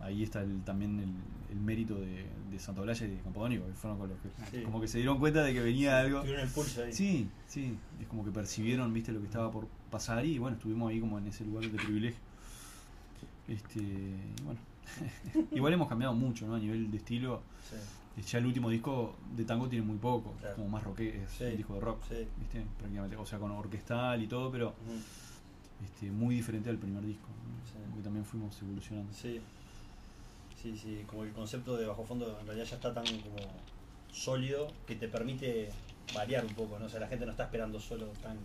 [0.00, 1.10] Ahí está el- también el,
[1.56, 4.64] el mérito de, de Santo Blaya y de Campodónico, que fueron con los que Sí.
[4.64, 6.20] como que se dieron cuenta de que venía algo.
[6.20, 6.92] Tuvieron el pulso ahí.
[6.92, 10.90] Sí, sí, es como que percibieron, viste, lo que estaba por pasar y bueno, estuvimos
[10.90, 12.20] ahí como en ese lugar de privilegio.
[13.48, 13.80] Este,
[14.44, 14.60] bueno,
[15.52, 16.54] igual hemos cambiado mucho, ¿no?
[16.54, 17.76] A nivel de estilo, Sí,
[18.22, 20.56] ya el último disco de tango tiene muy poco, Claro.
[20.56, 21.44] como más rock, es Sí.
[21.44, 22.26] un disco de rock, sí.
[22.38, 24.74] viste, prácticamente, o sea, con orquestal y todo, pero
[25.84, 27.66] este, muy diferente al primer disco, ¿no?
[27.66, 27.74] Sí.
[27.84, 29.12] Como que también fuimos evolucionando.
[29.12, 29.40] Sí.
[30.60, 33.36] Sí, sí, como el concepto de bajo fondo en realidad ya está tan como
[34.12, 35.70] sólido que te permite
[36.14, 36.86] variar un poco, ¿no?
[36.86, 38.42] O sea, la gente no está esperando solo tango.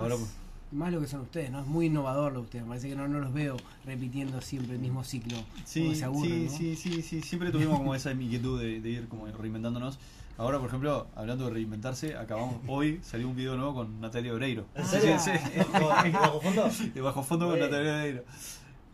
[0.00, 0.30] Ahora, pues.
[0.72, 1.60] Y más lo que son ustedes, ¿no?
[1.60, 2.64] Es muy innovador lo de ustedes.
[2.64, 3.56] Me parece que no, no los veo
[3.86, 5.36] repitiendo siempre el mismo ciclo.
[5.64, 6.58] Sí, como que se aburren, sí, ¿no?
[6.58, 9.98] sí, sí, sí, siempre tuvimos como esa inquietud de, de ir como reinventándonos.
[10.36, 14.66] Ahora, por ejemplo, hablando de reinventarse, acabamos hoy salió un video nuevo con Natalia Oreiro.
[14.76, 15.18] ¿En serio?
[15.18, 15.58] sí, sí.
[15.72, 16.70] ¿Bajo, bajo fondo?
[16.94, 17.58] De bajo fondo con.
[17.58, 18.24] Natalia Oreiro.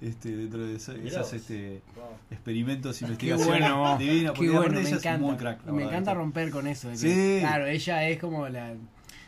[0.01, 1.33] Este, dentro de esas vos.
[1.35, 2.05] este, Wow.
[2.31, 5.27] experimentos, investigaciones bueno, divinas, porque bueno, me ella es encanta.
[5.27, 5.64] muy crack.
[5.66, 6.89] me verdad, encanta romper con eso.
[6.89, 7.41] de que, Sí.
[7.41, 8.75] Claro, ella es como la,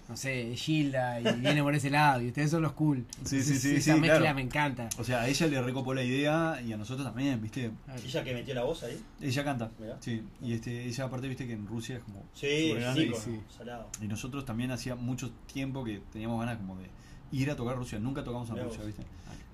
[0.08, 3.04] no sé, Gilda y viene por ese lado y ustedes son los cool.
[3.24, 4.34] Sí, sí, sí, Esa sí, mezcla claro.
[4.36, 4.88] me encanta.
[4.98, 7.70] O sea, a ella le recopó la idea y a nosotros también, ¿viste?
[7.84, 8.00] Claro.
[8.04, 9.00] ¿Y ya que metió la voz ahí?
[9.20, 9.70] Ella canta.
[9.80, 9.96] Mirá.
[10.00, 11.46] Sí, y este, ella aparte, ¿viste?
[11.46, 13.40] Que en Rusia es como Sí, sí, con sí.
[13.56, 13.88] salado.
[14.00, 16.86] Y nosotros también hacía mucho tiempo que teníamos ganas como de
[17.32, 17.98] ir a tocar Rusia.
[17.98, 18.84] Nunca tocamos en Rusia.
[18.84, 19.02] ¿viste?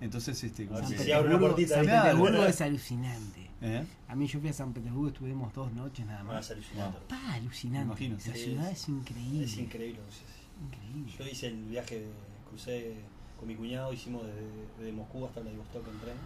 [0.01, 1.55] Entonces, este, como si se abre una San.
[1.87, 3.49] Petersburgo es alucinante.
[3.65, 3.85] ¿Eh?
[4.09, 6.51] A mí yo fui a San Petersburgo, estuvimos dos noches nada Más más.
[6.51, 6.99] alucinante.
[7.09, 7.79] Pa, alucinante.
[8.01, 8.45] Me imagino, Esa sí.
[8.45, 9.45] ciudad es increíble.
[9.45, 10.01] Es increíble.
[10.11, 10.25] sí.
[10.67, 11.13] Increíble.
[11.19, 12.13] Yo hice el viaje, de-
[12.49, 12.97] crucé
[13.39, 14.47] con mi cuñado, hicimos desde,
[14.79, 16.17] desde Moscú hasta Vladivostok en tren,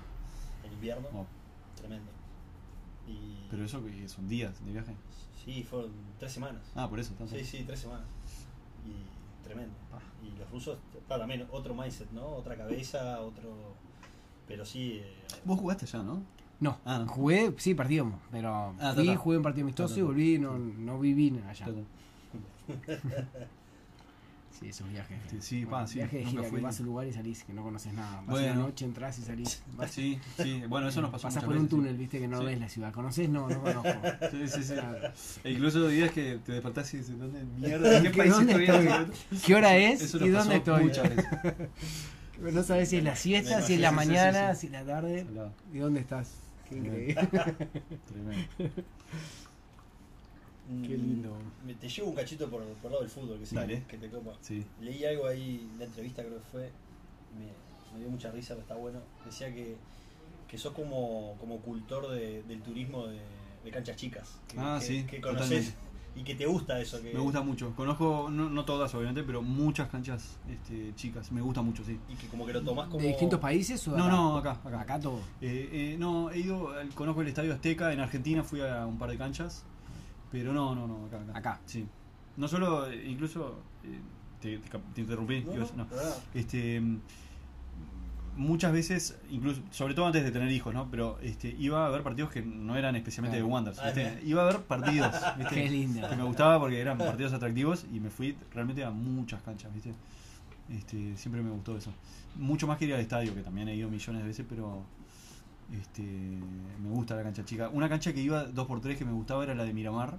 [0.64, 1.26] en invierno, Oh,
[1.76, 2.11] tremendo.
[3.09, 4.95] Y pero eso que son días de viaje.
[5.45, 6.62] sí, fueron tres semanas.
[6.74, 7.14] Ah, por eso.
[7.14, 7.34] tanto.
[7.37, 8.07] Sí, sí, tres semanas.
[8.84, 9.74] Y tremendo.
[9.93, 9.99] Ah.
[10.24, 12.26] Y los rusos, claro, también otro mindset, ¿no?
[12.26, 13.74] Otra cabeza, otro...
[14.49, 15.01] Pero sí...
[15.03, 15.14] eh,
[15.45, 16.22] Vos jugaste allá, ¿no?
[16.59, 17.07] No, Ah, no.
[17.09, 21.39] jugué, sí, partido, pero Ah, fui, jugué un partido amistoso y volví, no, no viví
[21.49, 21.66] allá.
[24.59, 25.18] Sí, esos viajes.
[25.30, 27.12] Sí, sí, Bueno, pa, sí, viajes de nunca gira que vas a un lugar y
[27.12, 28.16] salís, que no conoces nada.
[28.18, 28.52] Vas Bueno.
[28.52, 29.62] una noche, entras y salís.
[29.76, 30.62] Vas- Sí, sí.
[30.68, 31.68] Bueno, eso nos pasó Pasás muchas por un sí.
[31.68, 32.46] túnel, viste, que no Sí.
[32.46, 32.92] ves la ciudad.
[32.92, 33.28] ¿Conoces?
[33.28, 33.90] No, no conozco.
[34.30, 34.72] Sí, sí, sí.
[34.74, 35.12] Claro.
[35.44, 37.96] E incluso días que te despertás y dices, ¿dónde mierda?
[37.98, 38.64] ¿En qué ¿Qué- país estoy?
[38.64, 39.38] estoy?
[39.44, 40.84] ¿Qué hora es Eso y dónde pasó estoy?
[40.84, 41.26] Muchas veces.
[42.38, 44.84] No sabes si es la siesta, si es la sí, mañana, sí, si es la
[44.84, 45.26] tarde.
[45.72, 46.32] ¿Y dónde estás?
[46.68, 47.28] Qué increíble.
[48.09, 48.82] Tremendo.
[50.69, 51.37] Mm, Qué lindo.
[51.64, 53.85] me- te llevo un cachito por, por el lado del fútbol, que, sí, Dale.
[53.89, 54.33] que te copa.
[54.41, 54.64] Sí.
[54.81, 56.71] Leí algo ahí en la entrevista, creo que fue,
[57.39, 57.47] me,
[57.95, 59.01] me dio mucha risa, pero está bueno.
[59.25, 59.77] Decía que,
[60.49, 63.21] que sos como, como cultor de- del turismo de,
[63.64, 64.39] de canchas chicas.
[64.49, 65.75] Que, Ah, que- sí, Que conoces
[66.14, 67.03] y que te gusta eso.
[67.03, 67.75] Que, Me gusta mucho.
[67.77, 71.31] Conozco, no, no todas obviamente, pero muchas canchas este, chicas.
[71.31, 71.99] Me gusta mucho, sí.
[72.09, 73.03] Y que como que lo tomás como.
[73.03, 74.12] ¿De distintos países o de No, acá?
[74.17, 74.81] no, acá, acá.
[74.81, 75.19] Acá todo.
[75.43, 79.11] Eh, eh, no, he ido, conozco el Estadio Azteca, en Argentina fui a un par
[79.11, 79.64] de canchas,
[80.41, 81.20] pero no, no, no, acá.
[81.20, 81.39] Acá.
[81.39, 81.61] Acá.
[81.66, 81.87] Sí.
[82.37, 83.99] No solo, eh, incluso, eh,
[84.41, 84.59] te,
[84.95, 85.87] te interrumpí, No, no.
[86.34, 86.82] Este,
[88.37, 90.91] muchas veces, incluso, sobre todo antes de tener hijos, ¿no?
[90.91, 93.47] Pero este, iba a ver partidos que no eran especialmente Claro.
[93.49, 94.20] de Wanderers, Ah.
[94.24, 95.55] Iba a ver partidos, ¿viste?
[95.55, 96.09] Qué lindo.
[96.09, 99.95] que me gustaba porque eran partidos atractivos y me fui realmente a muchas canchas, ¿viste?
[100.68, 101.93] Este, siempre me gustó eso.
[102.34, 104.82] Mucho más que ir al estadio, que también he ido millones de veces, pero
[105.73, 107.69] este, me gusta la cancha chica.
[107.71, 110.19] Una cancha que iba 2x3 que me gustaba era la de Miramar,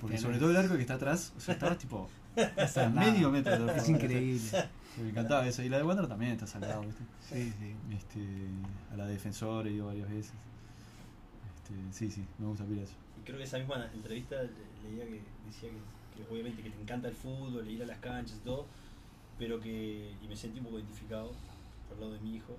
[0.00, 2.08] porque sobre todo el arco que está atrás, o sea, estaba tipo
[2.56, 3.10] es a nada.
[3.10, 4.40] medio metro de Es increíble.
[5.02, 5.62] Me encantaba eso.
[5.62, 7.02] Y la de Wander también está salgado, ¿viste?
[7.28, 7.74] Sí, sí.
[7.94, 8.20] Este,
[8.92, 10.32] a la defensor he ido varias veces.
[11.56, 12.94] Este, sí, sí, me gusta pila eso.
[13.20, 16.80] Y creo que esa misma entrevista le- leía que decía que, que obviamente que te
[16.80, 18.66] encanta el fútbol, ir a las canchas y todo,
[19.38, 21.32] pero que, y me sentí un poco identificado
[21.88, 22.56] por el lado de mi hijo,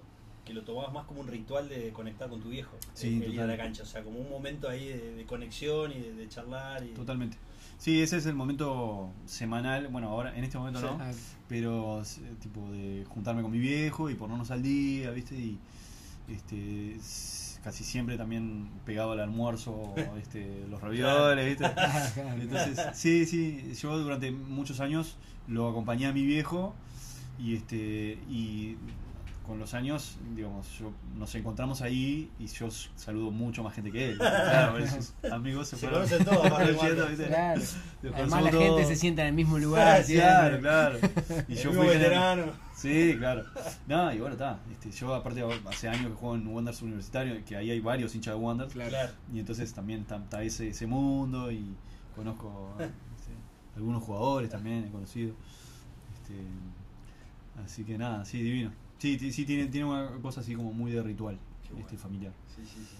[0.49, 3.41] que lo tomabas más como un ritual de conectar con tu viejo, Sí, el, ir
[3.41, 6.27] a la cancha, o sea, como un momento ahí de, de conexión y de, de
[6.27, 6.83] charlar.
[6.83, 7.37] Y, Totalmente.
[7.77, 10.85] Sí, ese es el momento semanal, bueno, ahora en este momento Sí.
[10.85, 10.99] no,
[11.47, 15.35] pero eh, tipo de juntarme con mi viejo y ponernos al día, ¿viste?
[15.35, 15.59] Y
[16.27, 16.97] este
[17.63, 21.65] casi siempre también pegado al almuerzo, este, los ravioles, ¿viste?
[22.41, 25.15] Entonces, sí, sí, yo durante muchos años
[25.47, 26.73] lo acompañé a mi viejo
[27.37, 28.77] y este y
[29.49, 34.11] con los años, digamos, yo, nos encontramos ahí y yo saludo mucho más gente que
[34.11, 34.17] él.
[34.19, 37.17] Claro, esos amigos se, Se fueron conocen todos, más.
[37.17, 37.61] Claro.
[38.13, 40.03] Además la gente se sienta en el mismo lugar.
[40.05, 40.61] Sí, Claro, siempre.
[40.61, 40.99] claro.
[41.47, 42.43] Y El yo mismo fui veterano.
[42.75, 43.43] Sí, claro.
[43.87, 44.59] No, y bueno, está.
[44.71, 48.35] Este, yo aparte hace años que juego en Wanderers Universitario, que ahí hay varios hinchas
[48.35, 48.73] de Wanderers.
[48.73, 49.11] Claro.
[49.33, 51.75] Y entonces también está, está ese, ese mundo y
[52.15, 53.33] conozco este,
[53.75, 55.33] algunos jugadores también, he conocido.
[56.13, 56.39] Este,
[57.65, 58.71] así que nada, sí, divino.
[58.99, 61.39] Sí, ti- sí tiene, tiene una cosa así como muy de ritual,
[61.71, 61.79] bueno.
[61.85, 62.33] este familiar.
[62.55, 62.97] Sí, sí, sí.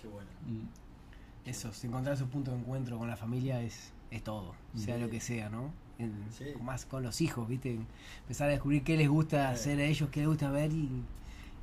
[0.00, 0.28] Qué bueno.
[0.46, 4.94] Mm, Eso, si encontrar su punto de encuentro con la familia es, es todo, sea
[4.96, 5.00] Sí.
[5.02, 5.72] lo que sea, ¿no?
[5.98, 6.44] En- Sí.
[6.62, 7.78] Más con los hijos, ¿viste?
[8.22, 9.54] Empezar a descubrir qué les gusta Sí.
[9.60, 10.88] hacer a ellos, qué les gusta ver y,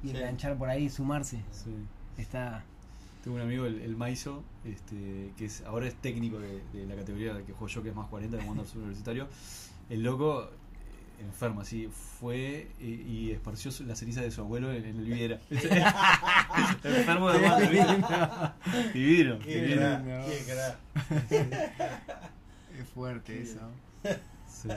[0.03, 0.17] y Sí.
[0.17, 1.37] enganchar por ahí, sumarse.
[1.51, 1.71] sí.
[2.17, 2.65] Está.
[3.23, 6.95] Tengo un amigo, el, el Maiso, este, que es, ahora es técnico de, de la
[6.95, 9.27] categoría que juego yo, que es más 40 de Wanderers Universitario.
[9.89, 10.49] El loco,
[11.19, 11.89] enfermo, así,
[12.19, 15.39] fue y, y esparció su- la ceniza de su abuelo en, en el Viera.
[16.83, 17.97] enfermo de Wanderers.
[17.97, 18.93] ¿viste?
[18.93, 19.99] Divino, Qué divino.
[19.99, 20.25] no.
[20.25, 20.77] qué crack.
[22.79, 23.59] Es fuerte Qué eso.
[24.47, 24.69] Sí.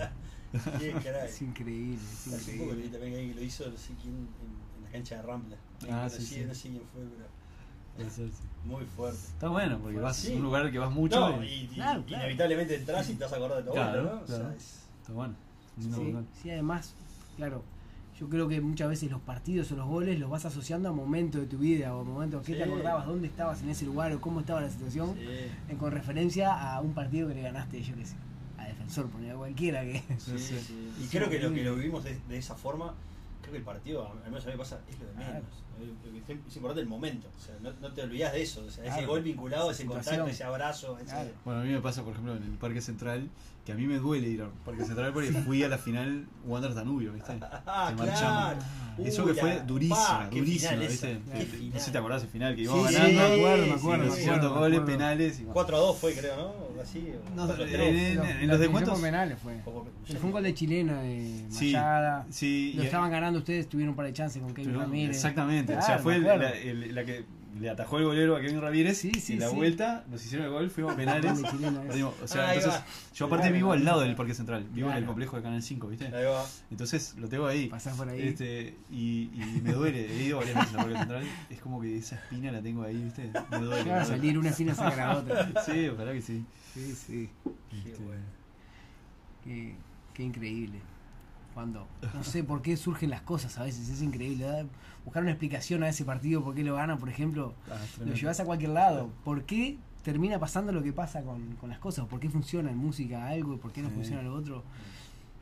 [0.79, 1.25] Qué crack.
[1.29, 2.89] Es increíble, es Hace poco increíble.
[2.91, 5.57] también alguien que lo hizo, no sé quién, en, en la cancha de Rampla.
[5.91, 6.45] Ah, no, sí, sé, sí.
[6.47, 7.29] no sé quién fue, pero
[7.97, 8.43] Puede ser, sí.
[8.65, 9.19] muy fuerte.
[9.19, 10.33] Está bueno, porque vas Sí.
[10.33, 11.19] a un lugar que vas mucho.
[11.21, 12.25] No, y- y, y- Claro, claro.
[12.25, 14.21] inevitablemente entras y te vas a acordar de abuelo, Claro, ¿no?
[14.21, 14.45] O claro.
[14.49, 15.35] sea, es- Está bueno.
[15.79, 16.95] Lindo Sí, sí, además,
[17.37, 17.63] claro,
[18.19, 21.41] yo creo que muchas veces los partidos o los goles los vas asociando a momentos
[21.41, 24.21] de tu vida o a momentos que te acordabas, dónde estabas en ese lugar o
[24.21, 25.25] cómo estaba la situación, sí.
[25.25, 28.17] eh, con referencia a un partido que le ganaste, yo qué sé,
[28.59, 30.03] a defensor, poner a cualquiera que.
[30.19, 30.93] Sí, Sí, sí.
[31.01, 32.95] Y Sí, creo que lo que lo vivimos de, de esa forma,
[33.41, 35.31] creo que el partido, al menos a mí me pasa, es lo de menos.
[35.31, 35.45] Claro.
[36.29, 39.05] Es importante el momento, o sea, no, no te olvidas de eso, o sea, ese
[39.07, 40.17] gol vinculado, ese situación.
[40.17, 41.31] contacto, ese abrazo, ese- Claro.
[41.45, 43.29] Bueno, a mí me pasa, por ejemplo, en el Parque Central,
[43.67, 46.75] que a mí me duele ir al Parque Central porque fui a la final Wander
[46.75, 47.33] Danubio, ¿viste?
[47.67, 48.11] Ah, Que claro.
[48.13, 48.65] marchamos.
[48.99, 51.19] Uy, Eso que fue durísima, durísima, ¿viste?
[51.33, 53.19] Que- No sé si te acordás el final, que Sí, íbamos sí, ganando.
[53.21, 54.99] me acuerdo, me sí, acuerdo, sí, me sí, acuerdo, Ciertos me goles, acuerdo.
[54.99, 55.33] penales.
[55.33, 55.53] y bueno.
[55.55, 56.83] 4 a 2 fue, creo, ¿no?
[56.83, 57.89] Así, No, 4 a en- 3.
[58.17, 59.61] en- en la los descuentos- penales fue.
[59.65, 62.27] Como- Fue un gol de chilena de Sí, Mayada.
[62.29, 65.15] sí, Lo y- estaban ganando ustedes, tuvieron un par de chances con Kevin Ramírez.
[65.17, 67.25] Exactamente, o Claro, sea, fue la, el- la que
[67.61, 69.55] le atajó el golero a Kevin Ramírez Sí, sí, y la sí.
[69.55, 71.39] vuelta nos hicieron el gol, fuimos a penales.
[71.87, 72.81] Perdimos, o sea, entonces,
[73.15, 73.57] yo aparte Claro.
[73.57, 76.07] vivo al lado del Parque Central, vivo en el complejo de Canal 5, ¿viste?
[76.07, 76.45] Ahí va.
[76.71, 77.67] Entonces lo tengo ahí.
[77.69, 78.23] Pasás por ahí.
[78.29, 81.99] Este, y, y me duele, he ido varias veces al Parque Central, es como que
[81.99, 83.31] esa espina la tengo ahí, ¿viste?
[83.51, 83.91] Me duele.
[83.91, 85.63] Va a salir una espina saca la otra.
[85.65, 86.45] Sí, ojalá que sí.
[86.73, 87.31] Sí, sí.
[87.71, 88.23] Qué Este, bueno.
[89.45, 89.75] Qué,
[90.15, 90.79] qué increíble.
[91.55, 94.45] Cuando, no sé por qué surgen las cosas a veces, es increíble.
[94.47, 94.67] ¿verdad?
[95.05, 98.41] Buscar una explicación a ese partido, por qué lo gana, por ejemplo, ah, lo llevas
[98.41, 99.11] a cualquier lado.
[99.25, 102.07] ¿Por qué termina pasando lo que pasa con, con las cosas?
[102.07, 103.95] ¿Por qué funciona en música algo y por qué no Sí.
[103.97, 104.63] funciona lo otro?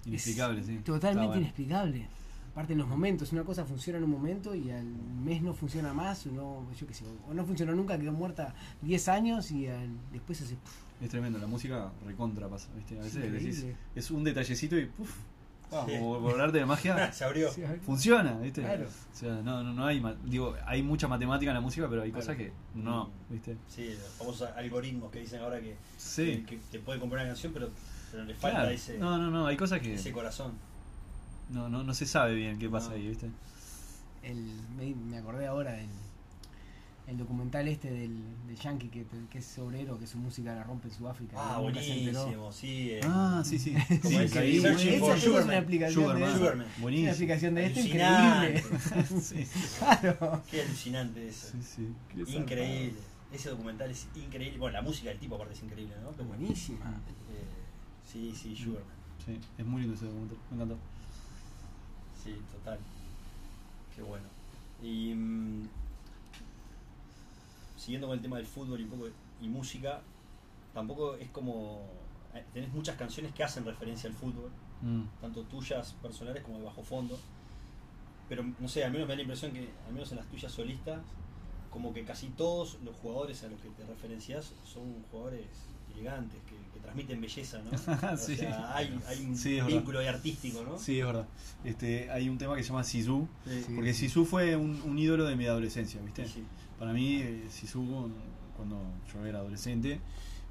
[0.06, 0.76] Inexplicable, Es sí.
[0.78, 1.40] Totalmente bueno.
[1.42, 2.08] inexplicable.
[2.52, 5.92] Aparte en los momentos, una cosa funciona en un momento y al mes no funciona
[5.94, 9.68] más, o no, yo qué sé, o no funcionó nunca, quedó muerta 10 años y
[9.68, 10.56] al- después hace...
[11.00, 12.96] Es tremendo, la música recontra pasa, ¿viste?
[12.98, 13.76] A Es veces decís, increíble.
[13.94, 15.14] es un detallecito y puf,
[15.72, 15.98] ah, Sí.
[15.98, 17.50] como por hablarte de magia, Se abrió.
[17.84, 18.62] Funciona, ¿viste?
[18.62, 18.86] Claro.
[18.86, 22.10] O sea, no, no, no hay, digo, hay mucha matemática en la música, pero hay
[22.10, 22.22] Claro.
[22.24, 23.56] cosas que no, ¿viste?
[23.68, 27.30] Sí, los famosos algoritmos que dicen ahora que, Sí, que, que te puede comprar una
[27.32, 27.70] canción, pero,
[28.10, 28.70] pero le falta claro.
[28.72, 30.52] ese, No, no, no, hay cosas que ese corazón.
[31.50, 32.94] no, no, no se sabe bien qué pasa No.
[32.96, 33.28] ahí, ¿viste?
[34.22, 34.36] el,
[34.76, 35.88] me, me acordé ahora del
[37.07, 40.88] el documental este del, del Yankee que, que es obrero, que su música la rompe
[40.88, 41.36] en Sudáfrica.
[41.38, 42.90] Ah, buenísimo, sí.
[42.92, 43.01] eh.
[43.05, 43.74] Ah, sí, sí.
[44.03, 44.62] Como sí, buenísimo.
[44.62, 45.55] for Esa, esa es una Sugarman.
[45.57, 46.28] aplicación de Sugarman.
[46.28, 46.38] eso.
[46.38, 46.66] Sugarman.
[46.66, 47.12] Una Buenísimo.
[47.12, 48.59] aplicación de esto Alucinante.
[48.59, 49.20] increíble.
[49.20, 49.46] sí,
[49.78, 50.42] claro.
[50.51, 51.48] Qué alucinante eso.
[51.53, 52.24] sí, sí.
[52.24, 52.98] Qué Increíble.
[53.32, 54.59] Ese documental es increíble.
[54.59, 56.11] Bueno, la música del tipo aparte es increíble, ¿no?
[56.11, 56.86] Pero, Buenísima.
[57.32, 57.44] eh,
[58.11, 58.94] sí, sí, Sugarman.
[59.24, 60.76] Sí, es muy lindo ese documental, me encantó.
[62.22, 62.78] Sí, total.
[63.94, 64.24] Qué bueno.
[64.82, 65.68] Y mm,
[67.81, 69.09] siguiendo con el tema del fútbol y un poco
[69.41, 70.03] y música,
[70.74, 71.81] tampoco es como
[72.35, 74.51] eh, tenés muchas canciones que hacen referencia al fútbol,
[74.83, 75.03] Mm.
[75.20, 77.18] tanto tuyas personales como de bajo fondo.
[78.28, 80.51] Pero no sé, al menos me da la impresión que, al menos en las tuyas
[80.53, 81.01] solistas,
[81.70, 85.45] como que casi todos los jugadores a los que te referencias son jugadores
[85.93, 87.70] elegantes, que, que transmiten belleza, ¿no?
[88.12, 88.37] O Sí.
[88.37, 89.68] sea, hay, hay un Sí, verdad.
[89.68, 90.78] vínculo ahí artístico, ¿no?
[90.78, 91.26] Sí, es verdad.
[91.64, 93.26] Este, hay un tema que se llama Sisu.
[93.45, 93.64] Sí.
[93.74, 96.24] porque Sisu fue un, un ídolo de mi adolescencia, ¿viste?
[96.81, 98.11] Para mí, eh, Sisu,
[98.57, 98.83] cuando
[99.14, 100.01] yo era adolescente,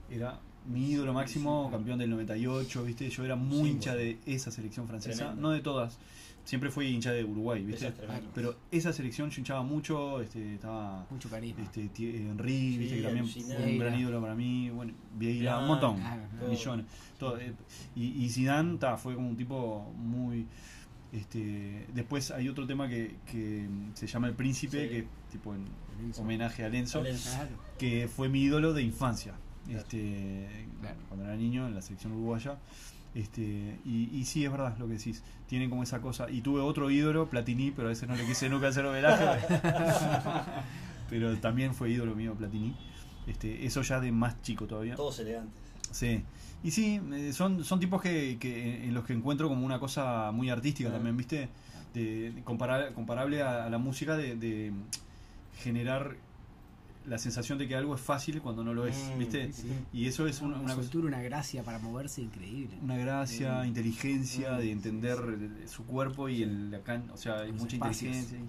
[0.10, 3.10] era mi ídolo máximo, campeón del 98, ¿viste?
[3.10, 4.06] Yo era muy Sí, hincha bueno.
[4.06, 5.42] de esa selección francesa, Tremendo.
[5.42, 5.98] no de todas.
[6.46, 7.88] Siempre fui hincha de Uruguay, ¿viste?
[7.90, 7.94] Es.
[8.34, 11.62] Pero esa selección yo hinchaba mucho, este, estaba Mucho carisma.
[11.64, 12.96] este, Tie- Henry, ¿viste?
[12.98, 16.48] Que también fue un gran ídolo para mí, bueno, Vieira, un montón, claro, claro.
[16.48, 16.86] millones.
[17.20, 17.54] todo, eh,
[17.96, 20.46] y, y Zidane ta, fue como un tipo muy...
[21.12, 24.90] Este, después hay otro tema que, que se llama El Príncipe, Sí.
[24.90, 25.66] que tipo en
[26.18, 27.04] Homenaje a Lenzo,
[27.78, 29.34] que fue mi ídolo de infancia,
[29.66, 29.80] Claro.
[29.82, 30.48] este,
[30.82, 30.96] Claro.
[31.08, 32.58] cuando era niño en la selección uruguaya.
[33.16, 35.24] Este, y, y sí, es verdad lo que decís.
[35.48, 36.30] Tienen como esa cosa.
[36.30, 39.26] Y tuve otro ídolo, Platini, pero a veces no le quise nunca hacer homenaje.
[41.10, 42.76] pero también fue ídolo mío, Platini.
[43.28, 44.96] Este, eso ya de más chico todavía.
[44.96, 45.54] Todos elegantes.
[45.92, 46.22] Sí.
[46.64, 50.32] Y sí, eh, son, son tipos que, que en los que encuentro como una cosa
[50.32, 51.50] muy artística también, ¿viste?
[51.94, 54.72] De, de comparar- comparable a, a la música de, de
[55.60, 56.16] generar
[57.06, 59.52] la sensación de que algo es fácil cuando no lo es, Mm, ¿viste?
[59.54, 59.72] sí.
[59.94, 62.78] Y eso es una, Una, una cosa- soltura, una gracia para moverse increíble.
[62.84, 63.68] una gracia, Mm.
[63.68, 65.24] inteligencia Mm, de entender sí.
[65.62, 68.16] el- su cuerpo y el acá, o sea, hay mucha espacios.
[68.16, 68.40] inteligencia.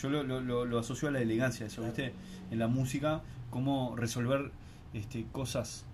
[0.00, 1.94] Yo lo, lo, lo- lo asocio a la elegancia, eso, Claro.
[1.96, 2.12] ¿viste?
[2.50, 4.52] En la música, cómo resolver
[4.92, 5.84] este, cosas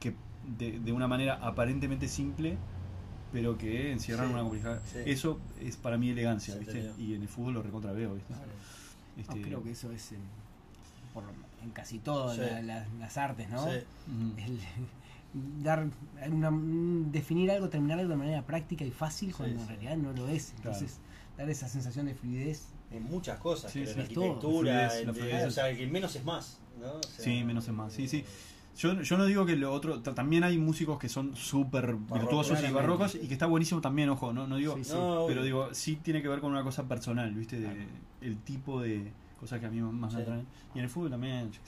[0.00, 0.14] que
[0.58, 2.56] de, de una manera aparentemente simple,
[3.32, 4.80] pero que encierran Sí, una complejidad.
[4.90, 4.98] sí.
[5.04, 6.92] Eso es para mí elegancia, ¿viste?
[6.98, 8.32] Y en el fútbol lo recontra veo, ¿viste?
[8.32, 8.48] Claro.
[9.18, 10.20] Este, No, creo que eso es en,
[11.14, 11.24] por
[11.62, 12.42] en casi todas Sí.
[12.42, 13.64] la- la- las artes, ¿no?
[13.64, 13.78] Sí.
[14.38, 14.60] El-
[15.62, 15.86] dar
[16.30, 19.62] una, un- definir algo, terminar algo de manera práctica y fácil cuando sí.
[19.62, 20.54] en realidad no lo es.
[20.62, 20.72] Claro.
[20.76, 20.98] Entonces,
[21.36, 22.68] dar esa sensación de fluidez.
[22.90, 24.24] En muchas cosas, Sí, creo, sí, en todo.
[24.24, 25.46] arquitectura, fluidez, en la de- fluidez.
[25.46, 26.92] o sea, que menos es más, ¿no?
[26.94, 27.92] O sea, Sí, menos es más.
[27.92, 28.24] Sí, sí.
[28.76, 30.00] Yo, yo no digo que lo otro.
[30.00, 34.08] ta- También hay músicos que son súper virtuosos y barrocos y que está buenísimo también,
[34.10, 34.32] ojo.
[34.32, 34.74] No, no digo.
[34.76, 34.92] Sí, sí.
[34.94, 37.58] No, Pero digo, sí tiene que ver con una cosa personal, ¿viste?
[37.58, 37.80] De, Claro.
[38.20, 39.10] el tipo de
[39.40, 40.22] cosas que a mí más me Sí.
[40.22, 40.46] atraen.
[40.74, 41.50] Y en el fútbol también.
[41.52, 41.58] Sí,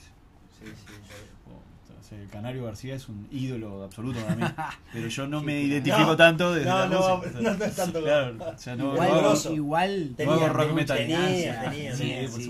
[0.61, 1.61] sí, yo-
[2.01, 4.45] O sea, el Canario García es un ídolo absoluto para mí.
[4.93, 7.41] Pero yo no me identifico No, tanto desde no, la no, música.
[7.41, 10.73] no, no es tanto Claro, o sea, no, igual, no hago- igual Tenía, hago rock
[10.73, 10.97] metal.
[10.99, 11.63] tenía, tenía,
[11.95, 12.49] sí, tenía, sí, sí.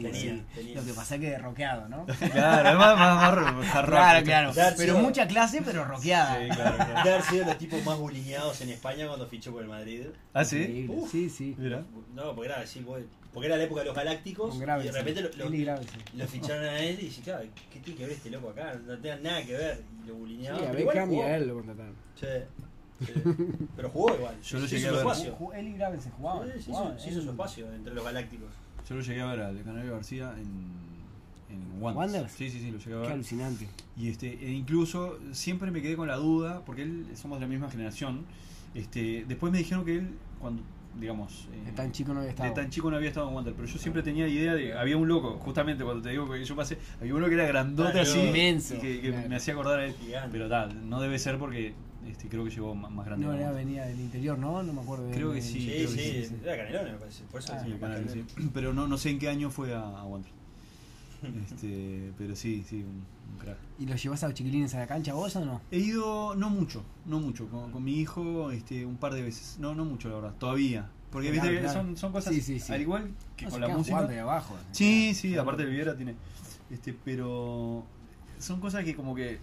[0.55, 0.74] Tenía.
[0.76, 2.07] Lo que pasa es que es rockeado, ¿no?
[2.32, 4.53] Claro, es más, más, más rock, Claro, claro.
[4.53, 6.38] Claro, Pero mucha clase, pero rockeada.
[6.40, 6.92] Sí, claro, claro.
[7.05, 10.03] De haber sido los tipos más bulineados en España cuando fichó por el Madrid.
[10.34, 10.86] ¿Ah, sí?
[10.88, 11.11] Uf.
[11.11, 11.55] Sí, sí.
[11.59, 11.82] Mira.
[12.14, 13.01] No, porque era así, vos-
[13.32, 14.50] porque era la época de los galácticos.
[14.54, 18.04] Con y de repente lo, Él ficharon a él y dice, claro, ¿qué tiene que
[18.06, 18.74] ver este loco acá?
[18.86, 19.82] No tenga nada que ver.
[20.04, 20.64] Y lo Sí, bulineaban.
[20.64, 21.94] a pero igual Beckham y a él lo contrataron.
[22.14, 22.26] Sí,
[23.06, 23.12] sí.
[23.76, 24.40] Pero jugó igual.
[24.42, 25.16] Yo lo llegué hizo a su ver.
[25.18, 25.52] espacio.
[25.54, 26.48] Él y Graves se jugaban.
[26.52, 28.48] Sí, se jugaban, hizo, se hizo él- su espacio entre los galácticos.
[28.88, 31.82] Yo lo llegué a ver al Canario García en, en.
[31.82, 32.32] ¿Wanderers?
[32.32, 33.12] Sí, sí, sí, lo llegué a Qué ver.
[33.12, 33.68] alucinante.
[33.96, 37.48] Y este, e incluso siempre me quedé con la duda, porque él somos de la
[37.50, 38.24] misma generación.
[38.74, 40.10] Este, después me dijeron que él,
[40.40, 40.62] cuando,
[40.97, 42.49] digamos, eh, De tan chico no había estado.
[42.49, 44.97] de tan chico no había estado en Wander, pero yo siempre tenía idea de había
[44.97, 48.18] un loco, justamente cuando te digo que yo pasé, había uno que era grandote así,
[48.20, 49.28] inmenso, y que, que claro.
[49.28, 49.95] me hacía acordar a él.
[49.95, 50.28] Gigante.
[50.32, 51.74] Pero tal, no debe ser porque
[52.09, 53.26] este, creo que llegó más, más grande.
[53.26, 54.62] No, era, venía del interior, ¿no?
[54.62, 55.07] No me acuerdo.
[55.09, 56.36] de- Creo que sí, Sí, creo sí, que sí.
[56.45, 57.24] era Canelone, me parece.
[57.30, 57.64] Por eso Ah.
[58.55, 60.32] Pero no, no sé en qué año fue a, a Wander.
[61.44, 63.58] Este, pero sí, sí, un, un crack.
[63.78, 65.60] ¿Y los llevas a los chiquilines a la cancha vos o no?
[65.70, 69.56] He ido, no mucho, no mucho, con, con mi hijo este, un par de veces.
[69.58, 70.90] No, no mucho, la verdad, todavía.
[71.10, 71.80] Porque Claro, viste que claro.
[71.86, 72.72] son, son cosas, Sí, sí, sí.
[72.72, 74.06] al igual que No, con la música.
[74.06, 74.56] de abajo.
[74.72, 75.42] Sí, sí, Claro.
[75.42, 76.14] aparte de Viera tiene.
[76.70, 77.84] Este, pero
[78.38, 79.40] son cosas que como que,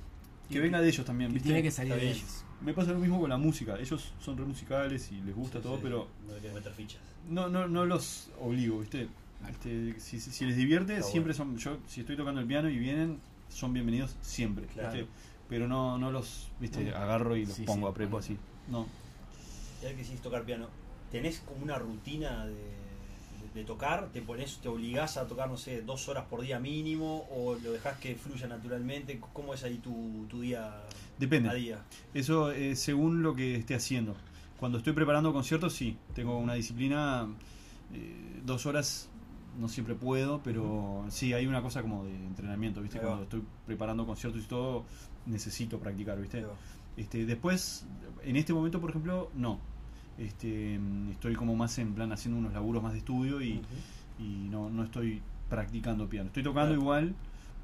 [0.50, 1.48] que Y- venga de ellos también, Que ¿viste?
[1.50, 2.44] tiene que salir de ellos.
[2.62, 3.78] Me pasa lo mismo con la música.
[3.80, 7.02] Ellos son re musicales y les gusta Sí, todo, sí, pero No le meter fichas.
[7.30, 9.08] no, no, no los obligo, ¿viste?
[9.50, 11.58] Este, si, les divierte, Está siempre son.
[11.58, 13.20] Yo, si estoy tocando el piano y vienen,
[13.50, 14.66] son bienvenidos siempre.
[15.48, 16.90] Pero no, no los, ¿viste?
[16.94, 17.92] Agarro y los Sí, pongo sí.
[17.92, 18.38] a prepo así.
[18.70, 18.88] No.
[19.84, 20.68] Ya que hiciste tocar piano,
[21.12, 22.66] ¿tenés como una rutina de, de-
[23.54, 24.10] de tocar?
[24.12, 27.28] ¿Te pones, te obligás a tocar, no sé, dos horas por día mínimo?
[27.32, 29.20] ¿O lo dejas que fluya naturalmente?
[29.34, 30.82] ¿Cómo es ahí tu, tu día
[31.20, 31.50] Depende.
[31.50, 31.84] a día?
[32.14, 34.16] Eso eh, según lo que esté haciendo.
[34.60, 35.96] Cuando estoy preparando conciertos, sí.
[36.16, 37.28] Tengo una disciplina.
[37.94, 39.10] eh, dos horas
[39.60, 43.00] no siempre puedo, pero sí, hay una cosa como de entrenamiento, ¿viste?
[43.00, 44.86] Cuando estoy preparando conciertos y todo,
[45.26, 46.46] necesito practicar, ¿viste?
[46.98, 47.86] Este, después,
[48.24, 49.60] en este momento, por ejemplo, no.
[50.18, 50.80] Este,
[51.12, 53.62] estoy como más en plan haciendo unos laburos más de estudio y,
[54.18, 56.28] y no, no estoy practicando piano.
[56.28, 56.82] Estoy tocando Claro.
[56.82, 57.16] igual,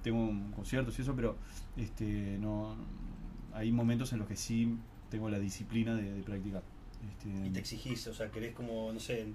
[0.03, 1.37] tengo un- conciertos y eso, pero
[1.77, 2.75] este, no,
[3.53, 4.75] hay momentos en los que sí
[5.09, 6.63] tengo la disciplina de, de practicar.
[7.09, 9.27] Este, Y te exigís, o sea, querés como, no sé,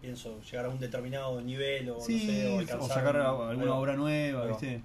[0.00, 3.22] pienso, llegar a un determinado nivel o sí, no sé, o o alcanzar sacar un-
[3.22, 4.46] a- alguna obra nueva.
[4.46, 4.82] ¿viste?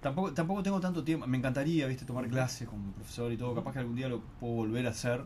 [0.00, 2.06] Tampoco, tampoco tengo tanto tiempo, me encantaría, ¿viste?
[2.06, 4.90] Tomar clases con un profesor y todo, capaz que algún día lo puedo volver a
[4.90, 5.22] hacer,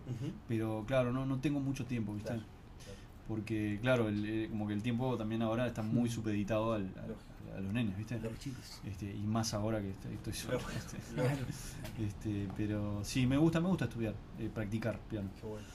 [0.49, 2.31] pero claro, no, no tengo mucho tiempo, ¿viste?
[2.31, 2.43] Claro,
[2.85, 2.99] claro.
[3.29, 7.57] Porque, claro, el, eh, como que el tiempo también ahora está muy supeditado al- al-
[7.57, 8.19] a los nenes, ¿viste?
[8.19, 8.81] Los chicos.
[8.85, 10.59] Este, y más ahora que estoy, estoy solo.
[10.59, 10.97] Este.
[12.05, 15.29] Este, pero sí, me gusta, me gusta estudiar, eh, practicar piano.
[15.41, 15.67] Qué bueno.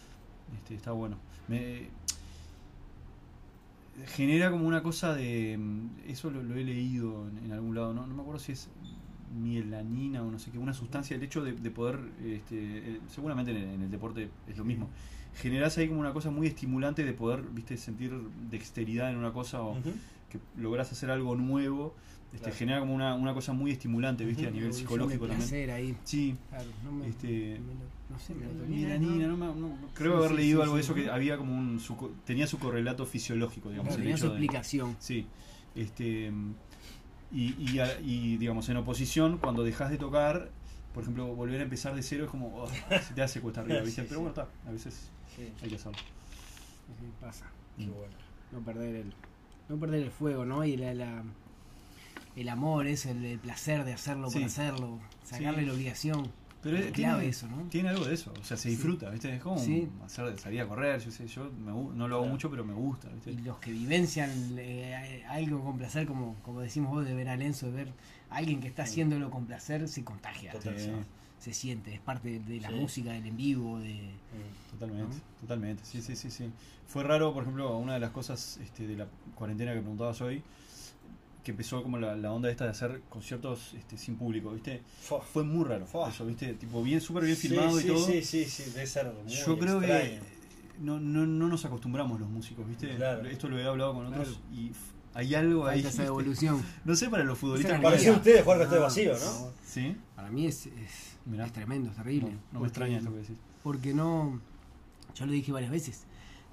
[0.57, 1.17] Este, está bueno.
[1.47, 1.89] Me
[4.07, 7.93] genera como una cosa de mm, eso lo, lo he leído en, en algún lado,
[7.93, 8.69] no, no me acuerdo si es
[9.41, 12.55] mielanina o no sé qué, una sustancia, el hecho de, de poder, este,
[12.95, 14.89] eh, seguramente en el, en el deporte es lo mismo,
[15.35, 18.11] generas ahí como una cosa muy estimulante de poder, viste, sentir
[18.49, 19.77] dexteridad en una cosa o
[20.29, 21.93] que logras hacer algo nuevo,
[22.33, 22.55] este, Claro.
[22.55, 25.69] genera como una, una cosa muy estimulante, viste, a nivel psicológico también.
[25.71, 25.95] ahí.
[26.03, 27.07] Sí, Claro, no me.
[27.07, 27.27] este,
[27.59, 29.37] me lo- no sé, melatonina, Mielanina, ¿no?
[29.37, 30.85] no me- no- creo Sí, haber sí, leído sí, algo de sí.
[30.87, 34.27] eso que había como un su co- tenía su correlato fisiológico, digamos, Claro, tenía su
[34.27, 34.95] explicación.
[34.99, 35.27] sí,
[35.75, 36.31] este
[37.31, 40.49] y, y, a- y, digamos en oposición cuando dejas de tocar,
[40.93, 43.79] por ejemplo, volver a empezar de cero es como oh, se te hace cuesta arriba,
[43.83, 44.01] ¿viste?
[44.01, 44.25] Sí, Pero sí.
[44.25, 45.97] bueno, está, a veces Sí, hay que hacerlo.
[45.97, 47.45] Sí, pasa.
[47.77, 47.91] qué Mm.
[47.93, 48.13] bueno.
[48.51, 49.13] No perder el.
[49.69, 50.65] No perder el fuego, ¿no?
[50.65, 51.23] Y la, la-
[52.35, 54.39] el amor, es el, el placer de hacerlo Sí.
[54.39, 54.99] por hacerlo.
[55.23, 55.65] Sacarle Sí.
[55.67, 56.31] la obligación.
[56.61, 57.63] Pero Es tiene, eso, ¿no?
[57.69, 58.75] tiene algo de eso, o sea, se Sí.
[58.75, 59.33] disfruta, ¿viste?
[59.33, 59.87] Es como Sí.
[60.03, 62.25] hacer salir a correr, yo sé, yo me no lo hago Claro.
[62.25, 63.31] mucho, pero me gusta, ¿viste?
[63.31, 67.37] Y los que vivencian eh, algo con placer, como, como decimos vos de ver a
[67.37, 67.93] Lenzo, de ver
[68.29, 70.51] a alguien que está haciéndolo con placer, se contagia.
[70.51, 70.75] Total,
[71.39, 74.11] se siente, es parte de la música, del en vivo, de...
[74.71, 75.21] Totalmente, ¿no?
[75.41, 76.51] totalmente, sí, sí, sí, sí.
[76.87, 80.43] Fue raro, por ejemplo, una de las cosas este, de la cuarentena que preguntabas hoy,
[81.43, 84.81] que empezó como la, la onda esta de hacer conciertos este, sin público, ¿viste?
[85.33, 86.09] Fue muy raro Fua.
[86.09, 86.53] eso, ¿viste?
[86.53, 88.05] Tipo, bien, súper bien Sí, filmado sí, y todo.
[88.05, 90.19] Sí, sí, sí, debe ser muy Yo creo que
[90.79, 92.95] no, no, no nos acostumbramos los músicos, ¿viste?
[92.95, 93.25] Claro.
[93.27, 94.41] Esto lo he hablado con otros Claro.
[94.53, 94.71] y
[95.13, 95.81] hay algo ahí.
[95.81, 96.63] Falta esa evolución.
[96.85, 97.79] No sé para los futbolistas.
[97.79, 98.11] Energía.
[98.13, 99.51] ustedes jugar con este No, vacío, ¿no?
[99.65, 99.95] ¿Sí?
[100.15, 102.31] Para mí es, es, es tremendo, es terrible.
[102.31, 103.35] No, no me Porque- extraña esto que decís.
[103.63, 104.39] Porque no,
[105.15, 106.03] yo lo dije varias veces,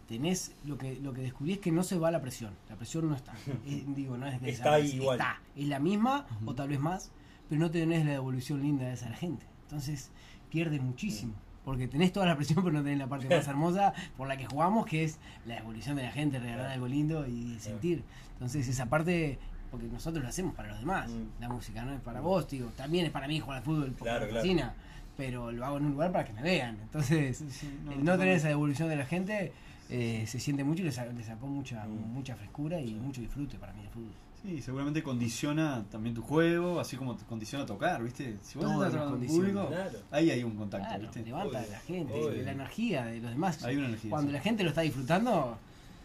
[0.08, 3.08] tenés, lo que, lo que descubrí es que no se va la presión, la presión
[3.08, 3.32] no está.
[3.66, 5.18] Eh, digo, no es que Está igual.
[5.18, 6.50] Está, es la misma Ujú.
[6.50, 7.10] o tal vez más,
[7.48, 9.44] pero no tenés la devolución linda de esa la gente.
[9.62, 10.10] Entonces
[10.50, 11.34] pierdes muchísimo.
[11.64, 14.46] Porque tenés toda la presión, pero no tenés la parte más hermosa por la que
[14.46, 18.04] jugamos, que es la devolución de la gente, regalar algo lindo y sentir.
[18.34, 19.38] Entonces esa parte,
[19.72, 21.10] porque nosotros lo hacemos para los demás.
[21.10, 21.40] Mm.
[21.40, 24.04] La música no es para vos, digo, también es para mí jugar al fútbol porque
[24.04, 24.42] Claro, me claro.
[24.44, 24.74] fascina,
[25.16, 26.78] pero lo hago en un lugar para que me vean.
[26.82, 27.42] Entonces,
[27.84, 28.12] no, el no.
[28.16, 29.52] tener esa devolución de la gente
[29.90, 32.12] eh, se siente mucho y le, sa- le sacó mucha, Mm.
[32.12, 32.94] mucha frescura y Sí.
[32.94, 34.10] mucho disfrute para mí el fútbol.
[34.42, 38.36] Sí, seguramente condiciona también tu juego, así como te condiciona tocar, ¿viste?
[38.42, 39.98] Si vos Todas estás tocando público, Claro.
[40.10, 41.22] ahí hay un contacto, Claro, ¿viste?
[41.24, 42.42] levanta Obvio, a la gente, obvio.
[42.42, 43.64] la energía de los demás.
[43.64, 44.10] Hay una energía.
[44.10, 44.32] Cuando sí.
[44.36, 45.58] la gente lo está disfrutando,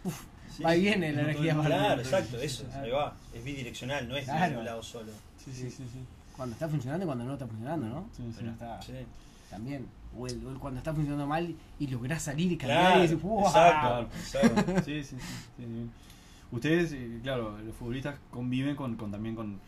[0.04, 0.22] uf,
[0.56, 0.86] Sí, va y sí.
[0.86, 2.84] viene la energía para Claro, exacto, eso, Claro.
[2.86, 3.16] ahí va.
[3.34, 4.52] Es bidireccional, no es Claro.
[4.54, 5.12] de un lado solo.
[5.44, 6.00] Sí, sí, sí, sí.
[6.36, 8.10] Cuando está funcionando y cuando no está funcionando, ¿no?
[8.18, 8.36] Sí, sí.
[8.40, 8.94] Pero está Sí.
[9.50, 9.86] también.
[10.18, 13.02] O, el- o el cuando está funcionando mal y lográs salir y cambiar Claro, y
[13.04, 13.40] decir, ¡Wow!
[13.48, 14.52] exacto, Claro.
[14.52, 14.82] exacto.
[14.86, 15.16] Sí, sí,
[15.58, 15.64] sí.
[16.52, 19.60] Ustedes, eh, claro, los futbolistas conviven con, con también con,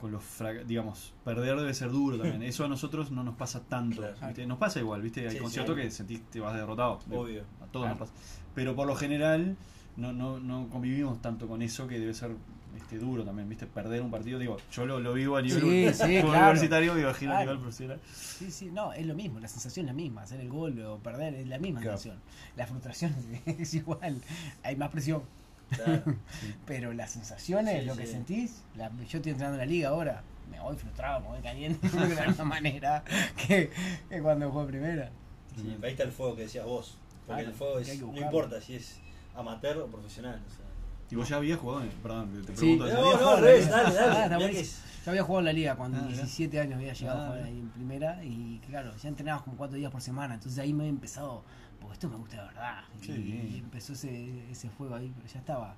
[0.00, 0.22] con los,
[0.66, 2.42] digamos, perder debe ser duro también.
[2.48, 3.96] Eso a nosotros no nos pasa tanto.
[4.02, 4.16] Claro.
[4.28, 4.46] ¿viste?
[4.46, 5.26] Nos pasa igual, ¿viste?
[5.26, 5.82] Hay Sí, conciertos sí.
[5.82, 7.00] que sentís que te vas derrotado.
[7.10, 7.42] Obvio.
[7.60, 7.98] A todos Claro.
[7.98, 8.12] nos pasa.
[8.54, 9.56] Pero por lo general
[9.96, 12.30] no, no, no convivimos tanto con eso que debe ser
[12.76, 13.66] este, duro también, ¿viste?
[13.66, 16.44] Perder un partido, digo, yo lo, lo vivo a nivel Sí, sí, fútbol claro.
[16.46, 18.00] universitario, me imagino a nivel profesional.
[18.14, 20.98] Sí, sí, no, es lo mismo, la sensación es la misma, hacer el gol o
[20.98, 21.98] perder es la misma Claro.
[21.98, 22.22] sensación.
[22.56, 23.14] La frustración
[23.46, 24.20] es igual,
[24.62, 25.22] hay más presión,
[25.70, 26.02] Claro.
[26.66, 30.22] pero las sensaciones, Sí, lo que sentís, la- yo estoy entrando en la liga ahora,
[30.50, 33.02] me voy frustrado, me voy caliente de la misma manera
[33.48, 33.70] que,
[34.08, 35.10] que cuando juego primera.
[35.56, 36.98] Sí, ahí está el fuego que decías vos.
[37.26, 38.98] Porque Claro, el fuego es, no importa si es
[39.34, 40.40] amateur o profesional.
[40.46, 40.65] O sea.
[41.10, 42.76] Y vos ya habías jugado, en- perdón, te Sí.
[42.76, 42.88] pregunto.
[42.88, 44.50] ¿ya No, habías no, dale, Ah, dale.
[44.52, 46.16] que Yo había jugado en la liga cuando Ah, mirá.
[46.16, 47.48] 17 años había llegado Ah, a jugar mirá.
[47.54, 50.86] ahí en primera y claro, ya entrenabas como 4 días por semana, entonces ahí me
[50.86, 51.44] he empezado,
[51.80, 52.80] porque esto me gusta de verdad.
[53.00, 55.74] Qué y, y empezó ese, ese juego ahí, pero ya estaba.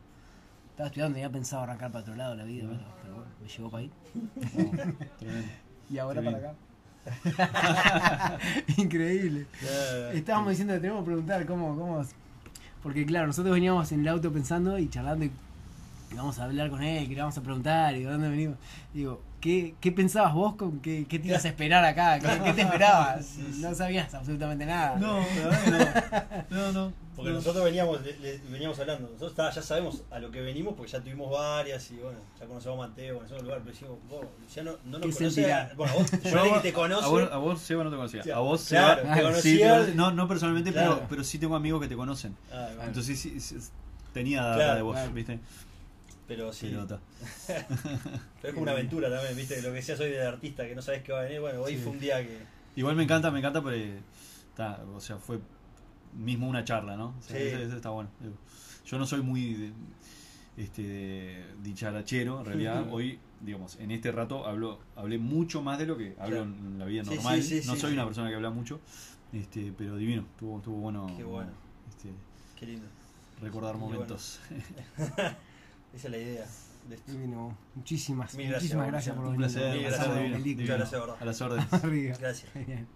[0.70, 3.70] Estaba estudiando, tenía pensado arrancar para otro lado la vida, pero, pero bueno, me llegó
[3.70, 3.91] para ahí.
[5.91, 6.55] Y ahora para acá.
[8.76, 9.47] Increíble.
[10.12, 12.05] Estábamos diciendo que tenemos que preguntar cómo, cómo.
[12.83, 15.33] Porque claro, nosotros veníamos en el auto pensando y charlando y
[16.14, 18.57] vamos a hablar con él, que le vamos a preguntar y de dónde venimos.
[18.95, 22.18] Digo, ¿qué, qué pensabas vos con qué, qué te ibas a esperar acá?
[22.18, 23.36] ¿Qué, qué te esperabas?
[23.59, 24.97] No sabías absolutamente nada.
[24.99, 26.59] No, la verdad que no.
[26.61, 26.93] No, no.
[27.16, 27.36] Porque no.
[27.39, 30.93] nosotros veníamos, le- le- veníamos hablando, nosotros está- ya sabemos a lo que venimos porque
[30.93, 34.24] ya tuvimos varias y bueno, ya conocemos a Mateo, conocemos el lugar, pero decimos, vos,
[34.41, 35.72] Luciano, no ¿Qué nos sentirá?
[35.76, 37.05] Bueno, vos, Yo a- que te conoce.
[37.05, 38.22] A vos, a vos, Seba, no te conocía.
[38.22, 40.95] Sí, A vos, claro, Seba, te sí, conocía- no, no personalmente, Claro.
[40.95, 42.36] pero, pero sí tengo amigos que te conocen.
[42.53, 43.57] Ah, bueno, Entonces sí, sí,
[44.12, 45.12] tenía data Claro, de vos, claro.
[45.12, 45.41] ¿viste?
[46.29, 46.68] Pero sí.
[46.79, 47.01] Pero
[48.43, 51.03] es como una aventura también, viste, lo que decías hoy de artista, que no sabes
[51.03, 51.41] qué va a venir.
[51.41, 51.81] Bueno, hoy Sí.
[51.83, 52.39] fue un día que.
[52.76, 54.01] Igual me encanta, me encanta, pero
[54.55, 55.41] ta, o sea, fue
[56.14, 57.14] mismo una charla, ¿no?
[57.18, 57.43] O sea, Sí.
[57.43, 58.11] ese está bueno.
[58.87, 59.72] Yo no soy muy de-
[60.57, 62.87] este de dicharachero, en realidad.
[62.91, 66.43] Hoy, digamos, en este rato hablo, hablé mucho más de lo que hablo Claro.
[66.45, 67.43] en la vida normal.
[67.43, 68.81] sí, sí, no soy una persona que habla mucho,
[69.33, 71.51] este, pero divino, estuvo, estuvo bueno, Qué bueno.
[71.89, 72.11] este,
[72.59, 72.87] Qué lindo.
[73.41, 74.16] recordar Y bueno.
[75.95, 76.47] Esa es la idea.
[76.89, 77.12] De esto.
[77.74, 79.36] Muchísimas, Mil gracias, muchísimas gracias, por venir.
[79.36, 79.82] Un placer.
[79.82, 82.18] Gracias, a, la a las órdenes.
[82.18, 82.53] Gracias.
[82.53, 82.86] Genial.